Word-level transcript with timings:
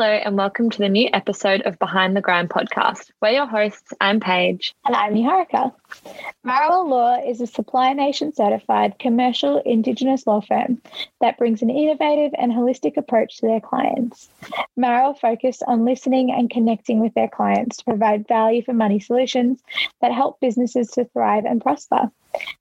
Hello, 0.00 0.12
and 0.12 0.36
welcome 0.36 0.70
to 0.70 0.78
the 0.78 0.88
new 0.88 1.10
episode 1.12 1.62
of 1.62 1.76
Behind 1.80 2.14
the 2.16 2.20
Grind 2.20 2.50
podcast. 2.50 3.10
We're 3.20 3.30
your 3.30 3.48
hosts. 3.48 3.92
I'm 4.00 4.20
Paige. 4.20 4.72
And 4.86 4.94
I'm 4.94 5.12
Niharika. 5.12 5.72
Marrawah 6.46 6.88
Law 6.88 7.20
is 7.28 7.40
a 7.40 7.48
Supply 7.48 7.94
Nation 7.94 8.32
certified 8.32 9.00
commercial 9.00 9.58
Indigenous 9.58 10.24
law 10.24 10.40
firm 10.40 10.80
that 11.20 11.36
brings 11.36 11.62
an 11.62 11.70
innovative 11.70 12.30
and 12.38 12.52
holistic 12.52 12.96
approach 12.96 13.38
to 13.38 13.48
their 13.48 13.60
clients. 13.60 14.28
Marrawah 14.78 15.18
focus 15.18 15.62
on 15.66 15.84
listening 15.84 16.30
and 16.30 16.48
connecting 16.48 17.00
with 17.00 17.12
their 17.14 17.26
clients 17.28 17.78
to 17.78 17.84
provide 17.84 18.28
value 18.28 18.62
for 18.62 18.74
money 18.74 19.00
solutions 19.00 19.60
that 20.00 20.12
help 20.12 20.38
businesses 20.38 20.92
to 20.92 21.06
thrive 21.06 21.44
and 21.44 21.60
prosper. 21.60 22.08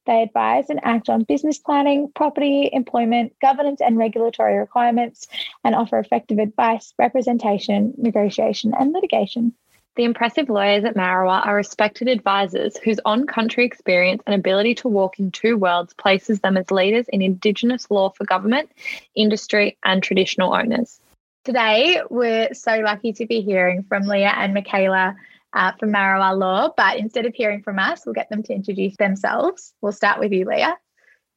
They 0.05 0.21
advise 0.21 0.69
and 0.69 0.79
act 0.83 1.09
on 1.09 1.23
business 1.23 1.57
planning, 1.57 2.11
property, 2.15 2.69
employment, 2.71 3.33
governance, 3.41 3.81
and 3.81 3.97
regulatory 3.97 4.57
requirements, 4.57 5.27
and 5.63 5.75
offer 5.75 5.99
effective 5.99 6.39
advice, 6.39 6.93
representation, 6.97 7.93
negotiation, 7.97 8.73
and 8.77 8.93
litigation. 8.93 9.53
The 9.97 10.03
impressive 10.03 10.47
lawyers 10.47 10.85
at 10.85 10.95
Marrawah 10.95 11.43
are 11.47 11.55
respected 11.55 12.07
advisors 12.07 12.77
whose 12.77 12.99
on 13.03 13.25
country 13.25 13.65
experience 13.65 14.21
and 14.27 14.35
ability 14.35 14.75
to 14.75 14.87
walk 14.87 15.17
in 15.17 15.31
two 15.31 15.57
worlds 15.57 15.95
places 15.95 16.39
them 16.39 16.55
as 16.55 16.69
leaders 16.69 17.07
in 17.09 17.23
Indigenous 17.23 17.89
law 17.89 18.11
for 18.11 18.23
government, 18.23 18.69
industry, 19.15 19.75
and 19.83 20.03
traditional 20.03 20.53
owners. 20.53 21.01
Today, 21.45 22.01
we're 22.11 22.53
so 22.53 22.77
lucky 22.81 23.11
to 23.13 23.25
be 23.25 23.41
hearing 23.41 23.81
from 23.89 24.03
Leah 24.03 24.35
and 24.37 24.53
Michaela 24.53 25.15
uh, 25.57 25.71
from 25.73 25.91
Marrawah 25.91 26.37
Law. 26.37 26.71
But 26.77 26.97
instead 26.97 27.25
of 27.25 27.33
hearing 27.33 27.63
from 27.63 27.79
us, 27.79 28.05
we'll 28.05 28.13
get 28.13 28.29
them 28.29 28.43
to 28.43 28.53
introduce 28.53 28.95
themselves. 28.95 29.73
We'll 29.81 29.91
start 29.91 30.19
with 30.19 30.31
you, 30.31 30.45
Leah. 30.45 30.77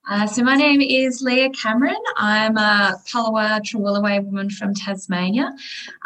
Uh, 0.08 0.26
so 0.26 0.42
my 0.42 0.56
name 0.56 0.80
is 0.80 1.20
Leah 1.20 1.50
Cameron. 1.50 2.02
I'm 2.16 2.56
a 2.56 2.96
Palawa 3.06 3.60
Trawlwoolway 3.60 4.24
woman 4.24 4.48
from 4.48 4.74
Tasmania, 4.74 5.52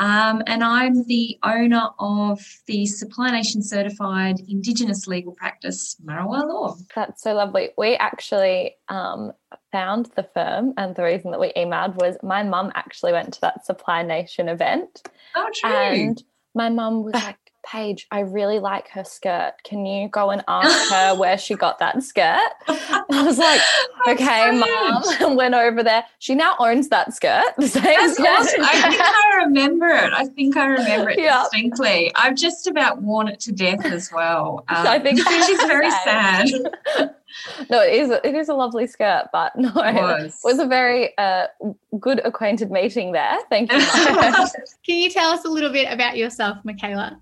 um, 0.00 0.42
and 0.48 0.64
I'm 0.64 1.04
the 1.04 1.38
owner 1.44 1.90
of 2.00 2.40
the 2.66 2.86
Supply 2.86 3.30
Nation 3.30 3.62
certified 3.62 4.40
Indigenous 4.48 5.06
legal 5.06 5.32
practice 5.32 5.96
Marawa 6.04 6.42
Law. 6.42 6.76
That's 6.94 7.22
so 7.22 7.34
lovely. 7.34 7.70
We 7.78 7.94
actually 7.94 8.74
um, 8.88 9.32
found 9.70 10.10
the 10.16 10.28
firm, 10.34 10.74
and 10.76 10.96
the 10.96 11.04
reason 11.04 11.30
that 11.30 11.40
we 11.40 11.52
emailed 11.52 11.94
was 11.94 12.16
my 12.20 12.42
mum 12.42 12.72
actually 12.74 13.12
went 13.12 13.34
to 13.34 13.40
that 13.42 13.64
Supply 13.64 14.02
Nation 14.02 14.48
event. 14.48 15.08
Oh, 15.36 15.48
true. 15.54 15.70
And 15.70 16.22
my 16.52 16.68
mum 16.68 17.04
was 17.04 17.14
like, 17.14 17.38
Paige, 17.64 18.06
I 18.10 18.20
really 18.20 18.58
like 18.58 18.88
her 18.90 19.04
skirt. 19.04 19.54
Can 19.64 19.84
you 19.86 20.08
go 20.08 20.30
and 20.30 20.42
ask 20.48 20.90
her 20.92 21.14
where 21.18 21.36
she 21.38 21.54
got 21.54 21.78
that 21.78 22.02
skirt? 22.02 22.38
And 22.68 22.78
I 23.10 23.22
was 23.24 23.38
like, 23.38 23.60
okay, 24.08 24.50
mom. 24.52 25.36
Went 25.36 25.54
over 25.54 25.82
there. 25.82 26.04
She 26.18 26.34
now 26.34 26.54
owns 26.58 26.88
that 26.90 27.14
skirt. 27.14 27.44
The 27.58 27.68
same 27.68 27.82
That's 27.82 28.14
skirt. 28.14 28.26
awesome. 28.28 28.60
I 28.62 28.90
think 28.90 29.02
I 29.02 29.36
remember 29.44 29.88
it. 29.88 30.12
I 30.12 30.26
think 30.26 30.56
I 30.56 30.66
remember 30.66 31.10
it 31.10 31.18
Yeah. 31.18 31.42
distinctly. 31.42 32.12
I've 32.14 32.36
just 32.36 32.66
about 32.66 33.02
worn 33.02 33.28
it 33.28 33.40
to 33.40 33.52
death 33.52 33.84
as 33.86 34.10
well. 34.12 34.64
Um, 34.68 34.86
I 34.86 34.98
think 34.98 35.18
she's 35.18 35.46
she's 35.46 35.62
very 35.64 35.90
sad. 35.90 36.48
no, 37.70 37.80
it 37.80 37.92
is. 37.94 38.10
It 38.10 38.34
is 38.34 38.48
a 38.48 38.54
lovely 38.54 38.86
skirt, 38.86 39.28
but 39.32 39.56
no, 39.56 39.68
it 39.76 39.94
Was. 39.94 40.38
was 40.44 40.58
a 40.58 40.66
very 40.66 41.16
uh, 41.18 41.46
good 41.98 42.20
acquainted 42.24 42.70
meeting 42.70 43.12
there. 43.12 43.38
Thank 43.50 43.72
you. 43.72 43.78
Can 43.78 44.96
you 44.98 45.10
tell 45.10 45.30
us 45.30 45.44
a 45.44 45.48
little 45.48 45.70
bit 45.72 45.92
about 45.92 46.16
yourself, 46.16 46.58
Michaela? 46.64 47.18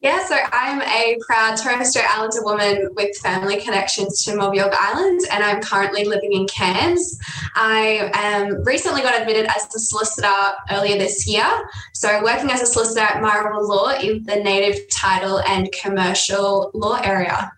Yeah, 0.00 0.24
so 0.24 0.36
I'm 0.52 0.80
a 0.82 1.18
proud 1.26 1.56
Torres 1.56 1.90
Strait 1.90 2.06
Islander 2.08 2.44
woman 2.44 2.88
with 2.94 3.16
family 3.16 3.60
connections 3.60 4.22
to 4.24 4.36
Mob 4.36 4.54
Island, 4.56 5.20
and 5.32 5.42
I'm 5.42 5.60
currently 5.60 6.04
living 6.04 6.34
in 6.34 6.46
Cairns. 6.46 7.18
I 7.56 8.08
um, 8.10 8.62
recently 8.62 9.02
got 9.02 9.20
admitted 9.20 9.46
as 9.46 9.66
a 9.74 9.78
solicitor 9.80 10.32
earlier 10.70 10.96
this 10.96 11.26
year. 11.26 11.44
So, 11.94 12.22
working 12.22 12.48
as 12.52 12.62
a 12.62 12.66
solicitor 12.66 13.00
at 13.00 13.20
Marrawah 13.20 13.66
Law 13.66 13.98
in 13.98 14.22
the 14.22 14.36
native 14.36 14.88
title 14.88 15.40
and 15.40 15.68
commercial 15.72 16.70
law 16.74 17.00
area. 17.02 17.50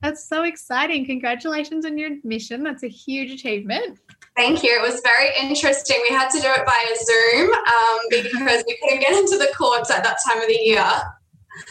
That's 0.00 0.26
so 0.26 0.44
exciting. 0.44 1.04
Congratulations 1.04 1.84
on 1.84 1.98
your 1.98 2.10
admission. 2.10 2.62
That's 2.62 2.84
a 2.84 2.88
huge 2.88 3.30
achievement. 3.30 3.98
Thank 4.36 4.62
you. 4.62 4.70
It 4.70 4.80
was 4.80 5.02
very 5.02 5.30
interesting. 5.38 6.02
We 6.08 6.16
had 6.16 6.30
to 6.30 6.40
do 6.40 6.48
it 6.48 6.64
via 6.64 6.96
Zoom 7.04 7.52
um, 7.52 7.98
because 8.08 8.64
we 8.66 8.78
couldn't 8.80 9.00
get 9.00 9.12
into 9.12 9.36
the 9.36 9.52
courts 9.54 9.90
at 9.90 10.02
that 10.04 10.16
time 10.26 10.40
of 10.40 10.48
the 10.48 10.58
year. 10.62 10.90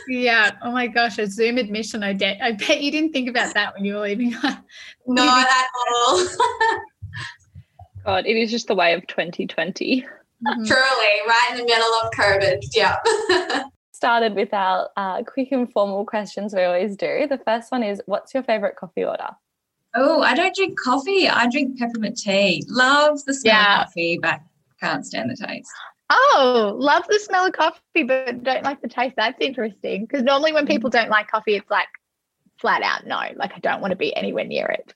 Yeah. 0.07 0.51
Oh 0.61 0.71
my 0.71 0.87
gosh, 0.87 1.17
a 1.19 1.27
Zoom 1.27 1.57
admission. 1.57 2.03
I, 2.03 2.13
de- 2.13 2.39
I 2.41 2.53
bet 2.53 2.81
you 2.81 2.91
didn't 2.91 3.13
think 3.13 3.29
about 3.29 3.53
that 3.53 3.73
when 3.73 3.85
you 3.85 3.95
were 3.95 4.01
leaving. 4.01 4.31
Not 5.07 5.47
at 5.47 5.67
all. 6.07 6.25
God, 8.05 8.25
it 8.25 8.37
is 8.37 8.51
just 8.51 8.67
the 8.67 8.75
way 8.75 8.93
of 8.93 9.05
2020. 9.07 10.01
Mhm. 10.03 10.07
Truly, 10.67 11.27
right 11.27 11.47
in 11.51 11.57
the 11.57 11.63
middle 11.65 11.93
of 12.03 12.11
COVID. 12.11 12.63
Yeah. 12.73 13.63
Started 13.91 14.35
with 14.35 14.53
our 14.53 14.89
uh, 14.95 15.23
quick 15.23 15.51
and 15.51 15.71
formal 15.71 16.05
questions 16.05 16.53
we 16.53 16.63
always 16.63 16.95
do. 16.95 17.27
The 17.27 17.39
first 17.39 17.71
one 17.71 17.83
is, 17.83 18.01
what's 18.05 18.33
your 18.33 18.43
favorite 18.43 18.75
coffee 18.75 19.03
order? 19.03 19.29
Oh, 19.95 20.21
I 20.21 20.35
don't 20.35 20.55
drink 20.55 20.79
coffee. 20.79 21.27
I 21.27 21.49
drink 21.49 21.79
peppermint 21.79 22.17
tea. 22.17 22.63
Love 22.67 23.23
the 23.25 23.33
smell 23.33 23.53
Yeah. 23.55 23.81
of 23.81 23.87
coffee, 23.87 24.19
but 24.21 24.39
can't 24.79 25.03
stand 25.05 25.31
the 25.31 25.35
taste. 25.47 25.71
Oh, 26.09 26.73
love 26.77 27.03
the 27.09 27.19
smell 27.19 27.47
of 27.47 27.53
coffee, 27.53 28.03
but 28.05 28.43
don't 28.43 28.63
like 28.63 28.81
the 28.81 28.87
taste. 28.87 29.15
That's 29.17 29.37
interesting. 29.41 30.05
Because 30.05 30.23
normally 30.23 30.53
when 30.53 30.65
people 30.65 30.89
don't 30.89 31.09
like 31.09 31.29
coffee, 31.29 31.55
it's 31.55 31.69
like 31.69 31.87
flat 32.59 32.81
out 32.81 33.05
no. 33.05 33.21
Like 33.35 33.53
I 33.55 33.59
don't 33.59 33.81
want 33.81 33.91
to 33.91 33.97
be 33.97 34.15
anywhere 34.15 34.45
near 34.45 34.65
it. 34.67 34.93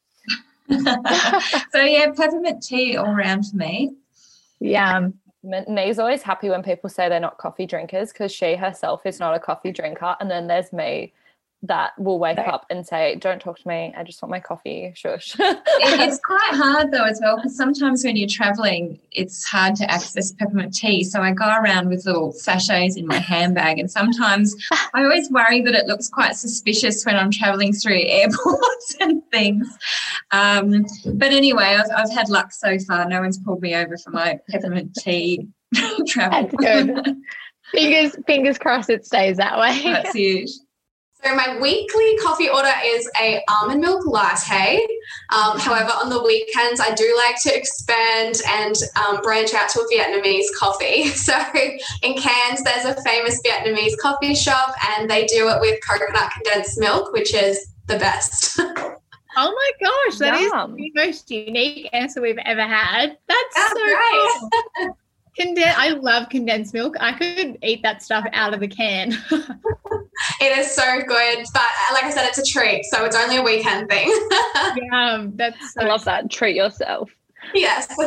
so 1.71 1.81
yeah, 1.81 2.11
peppermint 2.15 2.63
tea 2.63 2.95
all 2.95 3.07
around 3.07 3.43
for 3.43 3.57
me. 3.57 3.93
Yeah. 4.59 5.09
Nee's 5.43 5.97
always 5.97 6.21
happy 6.21 6.49
when 6.49 6.61
people 6.61 6.89
say 6.89 7.09
they're 7.09 7.19
not 7.19 7.39
coffee 7.39 7.65
drinkers 7.65 8.13
because 8.13 8.31
she 8.31 8.55
herself 8.55 9.05
is 9.05 9.19
not 9.19 9.33
a 9.33 9.39
coffee 9.39 9.71
drinker. 9.71 10.15
And 10.19 10.29
then 10.29 10.47
there's 10.47 10.71
me 10.71 11.13
that 11.63 11.91
will 11.99 12.17
wake 12.17 12.39
up 12.39 12.65
and 12.71 12.85
say, 12.85 13.15
Don't 13.15 13.39
talk 13.39 13.59
to 13.59 13.67
me. 13.67 13.93
I 13.95 14.03
just 14.03 14.21
want 14.21 14.31
my 14.31 14.39
coffee. 14.39 14.93
Shush. 14.95 15.35
It- 15.39 15.57
it's 15.79 16.19
quite 16.19 16.53
hard 16.53 16.91
though 16.91 17.05
as 17.05 17.19
well 17.23 17.35
because 17.35 17.55
sometimes 17.55 18.03
when 18.03 18.15
you're 18.15 18.27
traveling, 18.27 18.99
it's 19.11 19.45
hard 19.45 19.75
to 19.75 19.91
access 19.91 20.31
peppermint 20.31 20.73
tea. 20.73 21.03
So 21.03 21.21
I 21.21 21.31
go 21.33 21.45
around 21.47 21.89
with 21.89 22.05
little 22.05 22.31
sachets 22.31 22.95
in 22.97 23.05
my 23.05 23.17
handbag, 23.17 23.77
and 23.77 23.91
sometimes 23.91 24.55
I 24.93 25.03
always 25.03 25.29
worry 25.29 25.61
that 25.61 25.75
it 25.75 25.85
looks 25.85 26.09
quite 26.09 26.35
suspicious 26.35 27.05
when 27.05 27.15
I'm 27.15 27.29
traveling 27.31 27.73
through 27.73 28.01
airports 28.05 28.95
and 28.99 29.21
things. 29.31 29.67
Um, 30.31 30.85
but 31.13 31.31
anyway, 31.31 31.77
I've, 31.79 31.91
I've 31.95 32.11
had 32.11 32.29
luck 32.29 32.53
so 32.53 32.79
far. 32.79 33.07
No 33.07 33.21
one's 33.21 33.37
pulled 33.37 33.61
me 33.61 33.75
over 33.75 33.97
for 33.97 34.09
my 34.09 34.39
peppermint 34.49 34.95
tea 34.95 35.47
travel. 36.07 36.49
That's 36.49 36.55
good. 36.55 37.17
fingers 37.71 38.15
fingers 38.25 38.57
crossed 38.57 38.89
it 38.89 39.05
stays 39.05 39.37
that 39.37 39.59
way. 39.59 39.79
That's 39.83 40.11
it. 40.15 40.49
So 41.23 41.35
my 41.35 41.57
weekly 41.59 42.17
coffee 42.17 42.49
order 42.49 42.71
is 42.83 43.09
a 43.21 43.43
almond 43.47 43.81
milk 43.81 44.05
latte. 44.07 44.85
Um, 45.29 45.59
however, 45.59 45.91
on 45.91 46.09
the 46.09 46.21
weekends, 46.23 46.79
I 46.79 46.93
do 46.95 47.15
like 47.27 47.39
to 47.43 47.55
expand 47.55 48.37
and 48.47 48.75
um, 48.95 49.21
branch 49.21 49.53
out 49.53 49.69
to 49.69 49.81
a 49.81 49.95
Vietnamese 49.95 50.45
coffee. 50.57 51.11
So 51.21 51.37
in 52.01 52.15
Cairns, 52.17 52.63
there's 52.63 52.85
a 52.85 52.99
famous 53.03 53.39
Vietnamese 53.43 53.95
coffee 54.01 54.33
shop, 54.33 54.73
and 54.89 55.09
they 55.09 55.25
do 55.25 55.49
it 55.49 55.61
with 55.61 55.79
coconut 55.87 56.31
condensed 56.31 56.79
milk, 56.79 57.13
which 57.13 57.33
is 57.33 57.67
the 57.87 57.97
best. 57.97 58.59
Oh 59.37 59.49
my 59.49 59.71
gosh, 59.87 60.19
that 60.19 60.33
is 60.41 60.51
Yum. 60.51 60.75
the 60.75 60.91
most 60.93 61.31
unique 61.31 61.87
answer 61.93 62.21
we've 62.21 62.37
ever 62.39 62.63
had. 62.63 63.17
That's, 63.29 63.55
That's 63.55 63.71
so 63.71 63.79
right. 63.79 64.49
cool. 64.77 64.97
Conden- 65.39 65.73
I 65.77 65.89
love 65.89 66.29
condensed 66.29 66.73
milk. 66.73 66.95
I 66.99 67.13
could 67.13 67.57
eat 67.63 67.81
that 67.83 68.01
stuff 68.03 68.25
out 68.33 68.53
of 68.53 68.59
the 68.59 68.67
can. 68.67 69.17
It 70.39 70.57
is 70.57 70.71
so 70.71 71.01
good, 71.01 71.45
but 71.53 71.61
uh, 71.61 71.93
like 71.93 72.03
I 72.03 72.11
said, 72.11 72.27
it's 72.27 72.37
a 72.37 72.45
treat, 72.45 72.85
so 72.85 73.05
it's 73.05 73.15
only 73.15 73.37
a 73.37 73.41
weekend 73.41 73.89
thing. 73.89 74.07
yeah, 74.91 75.25
that's 75.33 75.73
so 75.73 75.81
I 75.81 75.85
love 75.85 76.03
that. 76.05 76.29
Treat 76.29 76.55
yourself. 76.55 77.09
yes. 77.53 77.93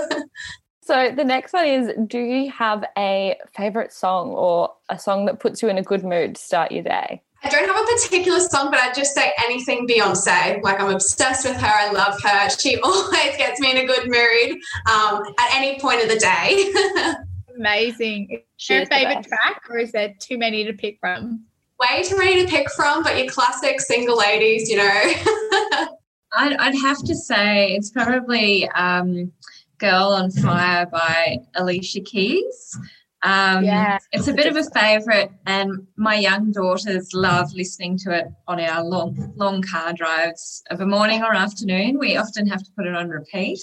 So 0.87 1.11
the 1.17 1.25
next 1.25 1.55
one 1.55 1.67
is 1.67 1.91
Do 2.09 2.19
you 2.19 2.51
have 2.51 2.85
a 2.99 3.39
favorite 3.57 3.91
song 3.91 4.33
or 4.33 4.71
a 4.91 4.99
song 4.99 5.25
that 5.25 5.41
puts 5.41 5.63
you 5.63 5.71
in 5.71 5.79
a 5.79 5.83
good 5.83 6.05
mood 6.05 6.35
to 6.35 6.43
start 6.43 6.73
your 6.73 6.83
day? 6.83 7.23
I 7.45 7.49
don't 7.51 7.67
have 7.67 7.77
a 7.77 7.87
particular 7.87 8.41
song, 8.41 8.71
but 8.71 8.81
I'd 8.81 8.95
just 8.95 9.15
say 9.15 9.33
anything 9.45 9.87
Beyonce. 9.87 10.63
Like 10.63 10.81
I'm 10.81 10.91
obsessed 10.91 11.47
with 11.47 11.57
her. 11.57 11.67
I 11.67 11.93
love 11.93 12.21
her. 12.23 12.51
She 12.51 12.79
always 12.83 13.37
gets 13.37 13.61
me 13.61 13.71
in 13.71 13.77
a 13.79 13.87
good 13.87 14.09
mood 14.09 14.59
um, 14.91 15.23
at 15.39 15.55
any 15.55 15.79
point 15.79 16.03
of 16.03 16.09
the 16.09 16.19
day. 16.19 17.15
amazing. 17.57 18.29
Is 18.31 18.41
She 18.57 18.75
there 18.75 18.83
a 18.83 18.87
favorite 18.87 19.27
track 19.27 19.63
or 19.69 19.79
is 19.79 19.93
there 19.93 20.15
too 20.19 20.39
many 20.39 20.65
to 20.65 20.73
pick 20.73 20.99
from? 21.01 21.45
Way 21.81 22.03
too 22.03 22.17
many 22.17 22.43
to 22.43 22.49
pick 22.49 22.71
from, 22.73 23.03
but 23.03 23.19
your 23.19 23.29
classic 23.29 23.81
single 23.81 24.17
ladies, 24.17 24.69
you 24.69 24.77
know. 24.77 24.85
I'd, 26.37 26.57
I'd 26.57 26.75
have 26.77 27.03
to 27.05 27.15
say 27.15 27.75
it's 27.75 27.91
probably 27.91 28.69
um, 28.71 29.33
Girl 29.79 30.09
on 30.09 30.31
Fire 30.31 30.87
by 30.87 31.39
Alicia 31.55 32.01
Keys. 32.01 32.79
Um, 33.25 33.65
Yeah. 33.65 33.99
It's 34.13 34.29
a 34.29 34.35
bit 34.35 34.47
of 34.47 34.57
a 34.57 34.65
favourite, 34.79 35.31
and 35.47 35.87
my 35.97 36.15
young 36.17 36.53
daughters 36.53 37.13
love 37.15 37.53
listening 37.55 37.97
to 37.99 38.13
it 38.13 38.27
on 38.47 38.61
our 38.61 38.85
long, 38.85 39.33
long 39.37 39.63
car 39.63 39.95
drives 39.95 40.63
of 40.71 40.81
a 40.81 40.87
morning 40.87 41.23
or 41.23 41.35
afternoon. 41.35 41.99
We 41.99 42.17
often 42.19 42.47
have 42.47 42.63
to 42.63 42.71
put 42.77 42.87
it 42.87 42.95
on 42.95 43.09
repeat, 43.09 43.61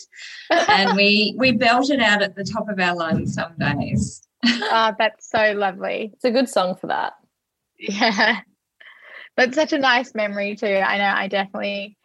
and 0.50 0.96
we 0.98 1.36
we 1.38 1.52
belt 1.52 1.92
it 1.92 2.02
out 2.02 2.24
at 2.24 2.36
the 2.36 2.44
top 2.44 2.68
of 2.70 2.80
our 2.80 2.96
lungs 2.96 3.36
some 3.36 3.54
days. 3.60 4.24
oh, 4.46 4.94
that's 4.98 5.30
so 5.30 5.54
lovely. 5.54 6.10
It's 6.14 6.26
a 6.26 6.32
good 6.32 6.50
song 6.50 6.76
for 6.76 6.88
that. 6.88 7.14
Yeah. 7.80 8.42
But 9.38 9.56
such 9.56 9.72
a 9.72 9.78
nice 9.78 10.14
memory 10.14 10.58
too. 10.58 10.68
I 10.68 10.98
know 10.98 11.06
I 11.16 11.28
definitely 11.30 11.98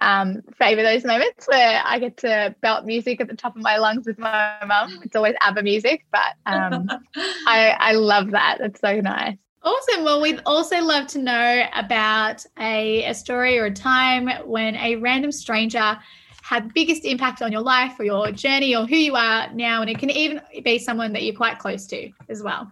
um, 0.00 0.42
favor 0.58 0.82
those 0.82 1.04
moments 1.04 1.46
where 1.46 1.82
I 1.84 1.98
get 1.98 2.16
to 2.18 2.54
belt 2.60 2.84
music 2.84 3.20
at 3.20 3.28
the 3.28 3.36
top 3.36 3.56
of 3.56 3.62
my 3.62 3.76
lungs 3.76 4.06
with 4.06 4.18
my 4.18 4.56
mum. 4.66 5.00
It's 5.02 5.16
always 5.16 5.34
ABBA 5.40 5.62
music, 5.62 6.06
but 6.12 6.34
um, 6.46 6.88
I, 7.46 7.76
I 7.78 7.92
love 7.92 8.30
that. 8.32 8.58
It's 8.60 8.80
so 8.80 9.00
nice. 9.00 9.36
Awesome. 9.62 10.04
Well, 10.04 10.20
we'd 10.20 10.42
also 10.44 10.80
love 10.82 11.06
to 11.08 11.18
know 11.18 11.66
about 11.74 12.44
a, 12.58 13.04
a 13.04 13.14
story 13.14 13.58
or 13.58 13.66
a 13.66 13.70
time 13.72 14.28
when 14.46 14.76
a 14.76 14.96
random 14.96 15.32
stranger 15.32 15.98
had 16.42 16.68
the 16.68 16.72
biggest 16.74 17.06
impact 17.06 17.40
on 17.40 17.50
your 17.50 17.62
life 17.62 17.98
or 17.98 18.04
your 18.04 18.30
journey 18.30 18.76
or 18.76 18.86
who 18.86 18.96
you 18.96 19.16
are 19.16 19.50
now. 19.54 19.80
And 19.80 19.88
it 19.88 19.98
can 19.98 20.10
even 20.10 20.42
be 20.62 20.78
someone 20.78 21.14
that 21.14 21.22
you're 21.22 21.34
quite 21.34 21.58
close 21.58 21.86
to 21.86 22.10
as 22.28 22.42
well. 22.42 22.70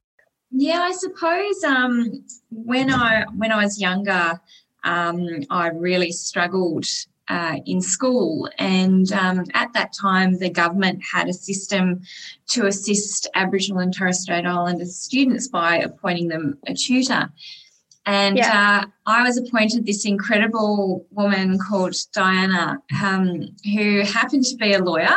Yeah, 0.51 0.81
I 0.81 0.93
suppose 0.93 1.65
um, 1.65 2.25
when 2.51 2.93
I 2.93 3.25
when 3.39 3.51
I 3.51 3.65
was 3.65 3.81
younger, 3.81 4.39
um, 4.85 5.27
I 5.49 5.69
really 5.69 6.13
struggled 6.13 6.85
uh, 7.29 7.57
in 7.67 7.81
school. 7.81 8.49
And 8.59 9.11
um, 9.13 9.45
at 9.55 9.73
that 9.75 9.93
time, 9.93 10.39
the 10.39 10.51
government 10.51 11.03
had 11.03 11.29
a 11.29 11.33
system 11.33 12.01
to 12.51 12.67
assist 12.67 13.29
Aboriginal 13.35 13.81
and 13.81 13.95
Torres 13.95 14.23
Strait 14.23 14.47
Islander 14.47 14.85
students 14.85 15.49
by 15.49 15.77
appointing 15.79 16.29
them 16.29 16.59
a 16.67 16.75
tutor. 16.75 17.31
And 18.05 18.37
yeah. 18.37 18.83
uh, 18.83 18.87
I 19.07 19.23
was 19.23 19.39
appointed 19.39 19.87
this 19.87 20.05
incredible 20.05 21.07
woman 21.11 21.59
called 21.59 21.95
Diana, 22.13 22.83
um, 23.01 23.55
who 23.65 24.01
happened 24.01 24.45
to 24.47 24.57
be 24.57 24.73
a 24.73 24.83
lawyer. 24.83 25.17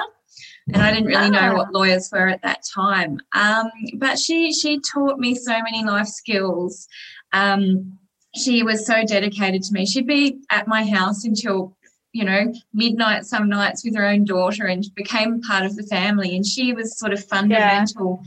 And 0.74 0.82
I 0.82 0.92
didn't 0.92 1.08
really 1.08 1.30
know 1.30 1.54
what 1.54 1.68
ah. 1.68 1.78
lawyers 1.78 2.10
were 2.12 2.28
at 2.28 2.42
that 2.42 2.62
time. 2.74 3.20
Um, 3.34 3.70
but 3.96 4.18
she 4.18 4.52
she 4.52 4.80
taught 4.80 5.20
me 5.20 5.36
so 5.36 5.54
many 5.62 5.84
life 5.84 6.08
skills. 6.08 6.88
Um, 7.34 8.00
she 8.36 8.64
was 8.64 8.86
so 8.86 9.04
dedicated 9.06 9.62
to 9.64 9.74
me. 9.74 9.86
She'd 9.86 10.08
be 10.08 10.40
at 10.50 10.68
my 10.68 10.84
house 10.84 11.24
until 11.24 11.78
you 12.16 12.24
know, 12.24 12.54
midnight 12.74 13.26
some 13.26 13.50
nights 13.50 13.84
with 13.84 13.94
her 13.94 14.06
own 14.06 14.24
daughter 14.24 14.68
and 14.68 14.86
became 14.96 15.42
part 15.42 15.66
of 15.66 15.76
the 15.76 15.84
family. 15.84 16.34
And 16.34 16.46
she 16.46 16.72
was 16.72 16.98
sort 16.98 17.12
of 17.12 17.22
fundamental 17.26 18.24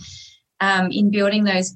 yeah. 0.60 0.80
um, 0.80 0.90
in 0.92 1.10
building 1.10 1.44
those 1.44 1.74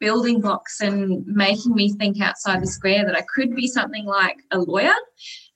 building 0.00 0.40
blocks 0.40 0.80
and 0.80 1.22
making 1.26 1.74
me 1.74 1.92
think 1.92 2.18
outside 2.18 2.62
the 2.62 2.66
square 2.66 3.04
that 3.04 3.14
I 3.14 3.20
could 3.34 3.54
be 3.54 3.68
something 3.68 4.06
like 4.06 4.38
a 4.50 4.58
lawyer. 4.58 4.94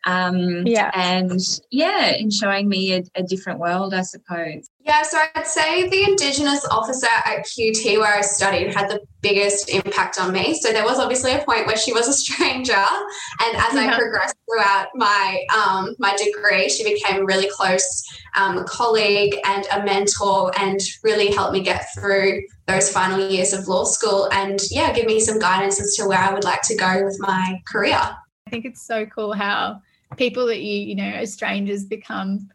Um, 0.04 0.66
yeah. 0.66 0.90
And 0.92 1.40
yeah, 1.70 2.10
in 2.10 2.30
showing 2.30 2.68
me 2.68 2.92
a, 2.92 3.02
a 3.14 3.22
different 3.22 3.58
world, 3.58 3.94
I 3.94 4.02
suppose. 4.02 4.68
Yeah, 4.84 5.00
so 5.02 5.18
I'd 5.34 5.46
say 5.46 5.88
the 5.88 6.04
Indigenous 6.04 6.62
officer 6.66 7.08
at 7.24 7.46
QT 7.46 7.98
where 7.98 8.18
I 8.18 8.20
studied 8.20 8.74
had 8.74 8.90
the 8.90 9.00
biggest 9.22 9.70
impact 9.70 10.20
on 10.20 10.30
me. 10.30 10.54
So 10.60 10.72
there 10.72 10.84
was 10.84 10.98
obviously 10.98 11.32
a 11.32 11.38
point 11.38 11.66
where 11.66 11.76
she 11.76 11.94
was 11.94 12.06
a 12.06 12.12
stranger, 12.24 12.74
and 12.74 13.56
as 13.56 13.74
yeah. 13.74 13.92
I 13.92 13.96
progressed 13.96 14.36
throughout 14.46 14.88
my 14.94 15.42
um, 15.56 15.96
my 15.98 16.14
degree, 16.16 16.68
she 16.68 16.84
became 16.84 17.22
a 17.22 17.24
really 17.24 17.48
close 17.50 18.04
um, 18.36 18.62
colleague 18.66 19.34
and 19.46 19.64
a 19.72 19.82
mentor, 19.82 20.52
and 20.58 20.78
really 21.02 21.32
helped 21.32 21.54
me 21.54 21.62
get 21.62 21.86
through 21.94 22.42
those 22.66 22.92
final 22.92 23.26
years 23.30 23.54
of 23.54 23.66
law 23.66 23.84
school, 23.84 24.28
and 24.32 24.60
yeah, 24.70 24.92
give 24.92 25.06
me 25.06 25.18
some 25.18 25.38
guidance 25.38 25.80
as 25.80 25.94
to 25.94 26.06
where 26.06 26.18
I 26.18 26.34
would 26.34 26.44
like 26.44 26.60
to 26.60 26.76
go 26.76 27.02
with 27.06 27.16
my 27.20 27.58
career. 27.66 28.00
I 28.46 28.50
think 28.50 28.66
it's 28.66 28.86
so 28.86 29.06
cool 29.06 29.32
how 29.32 29.80
people 30.18 30.44
that 30.46 30.60
you 30.60 30.78
you 30.78 30.94
know 30.94 31.04
as 31.04 31.32
strangers 31.32 31.86
become 31.86 32.50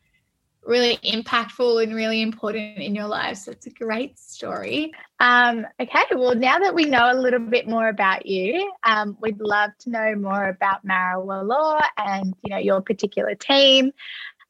really 0.69 0.97
impactful 0.97 1.81
and 1.81 1.95
really 1.95 2.21
important 2.21 2.77
in 2.77 2.93
your 2.93 3.07
life. 3.07 3.37
So 3.37 3.51
it's 3.51 3.65
a 3.65 3.71
great 3.71 4.19
story. 4.19 4.91
Um, 5.19 5.65
okay, 5.81 6.03
well, 6.15 6.35
now 6.35 6.59
that 6.59 6.75
we 6.75 6.85
know 6.85 7.11
a 7.11 7.17
little 7.17 7.39
bit 7.39 7.67
more 7.67 7.89
about 7.89 8.27
you, 8.27 8.71
um, 8.83 9.17
we'd 9.19 9.39
love 9.39 9.71
to 9.79 9.89
know 9.89 10.15
more 10.15 10.47
about 10.47 10.85
Marrawah 10.85 11.45
Law 11.45 11.79
and 11.97 12.35
you 12.43 12.51
know 12.51 12.59
your 12.59 12.81
particular 12.81 13.33
team. 13.33 13.91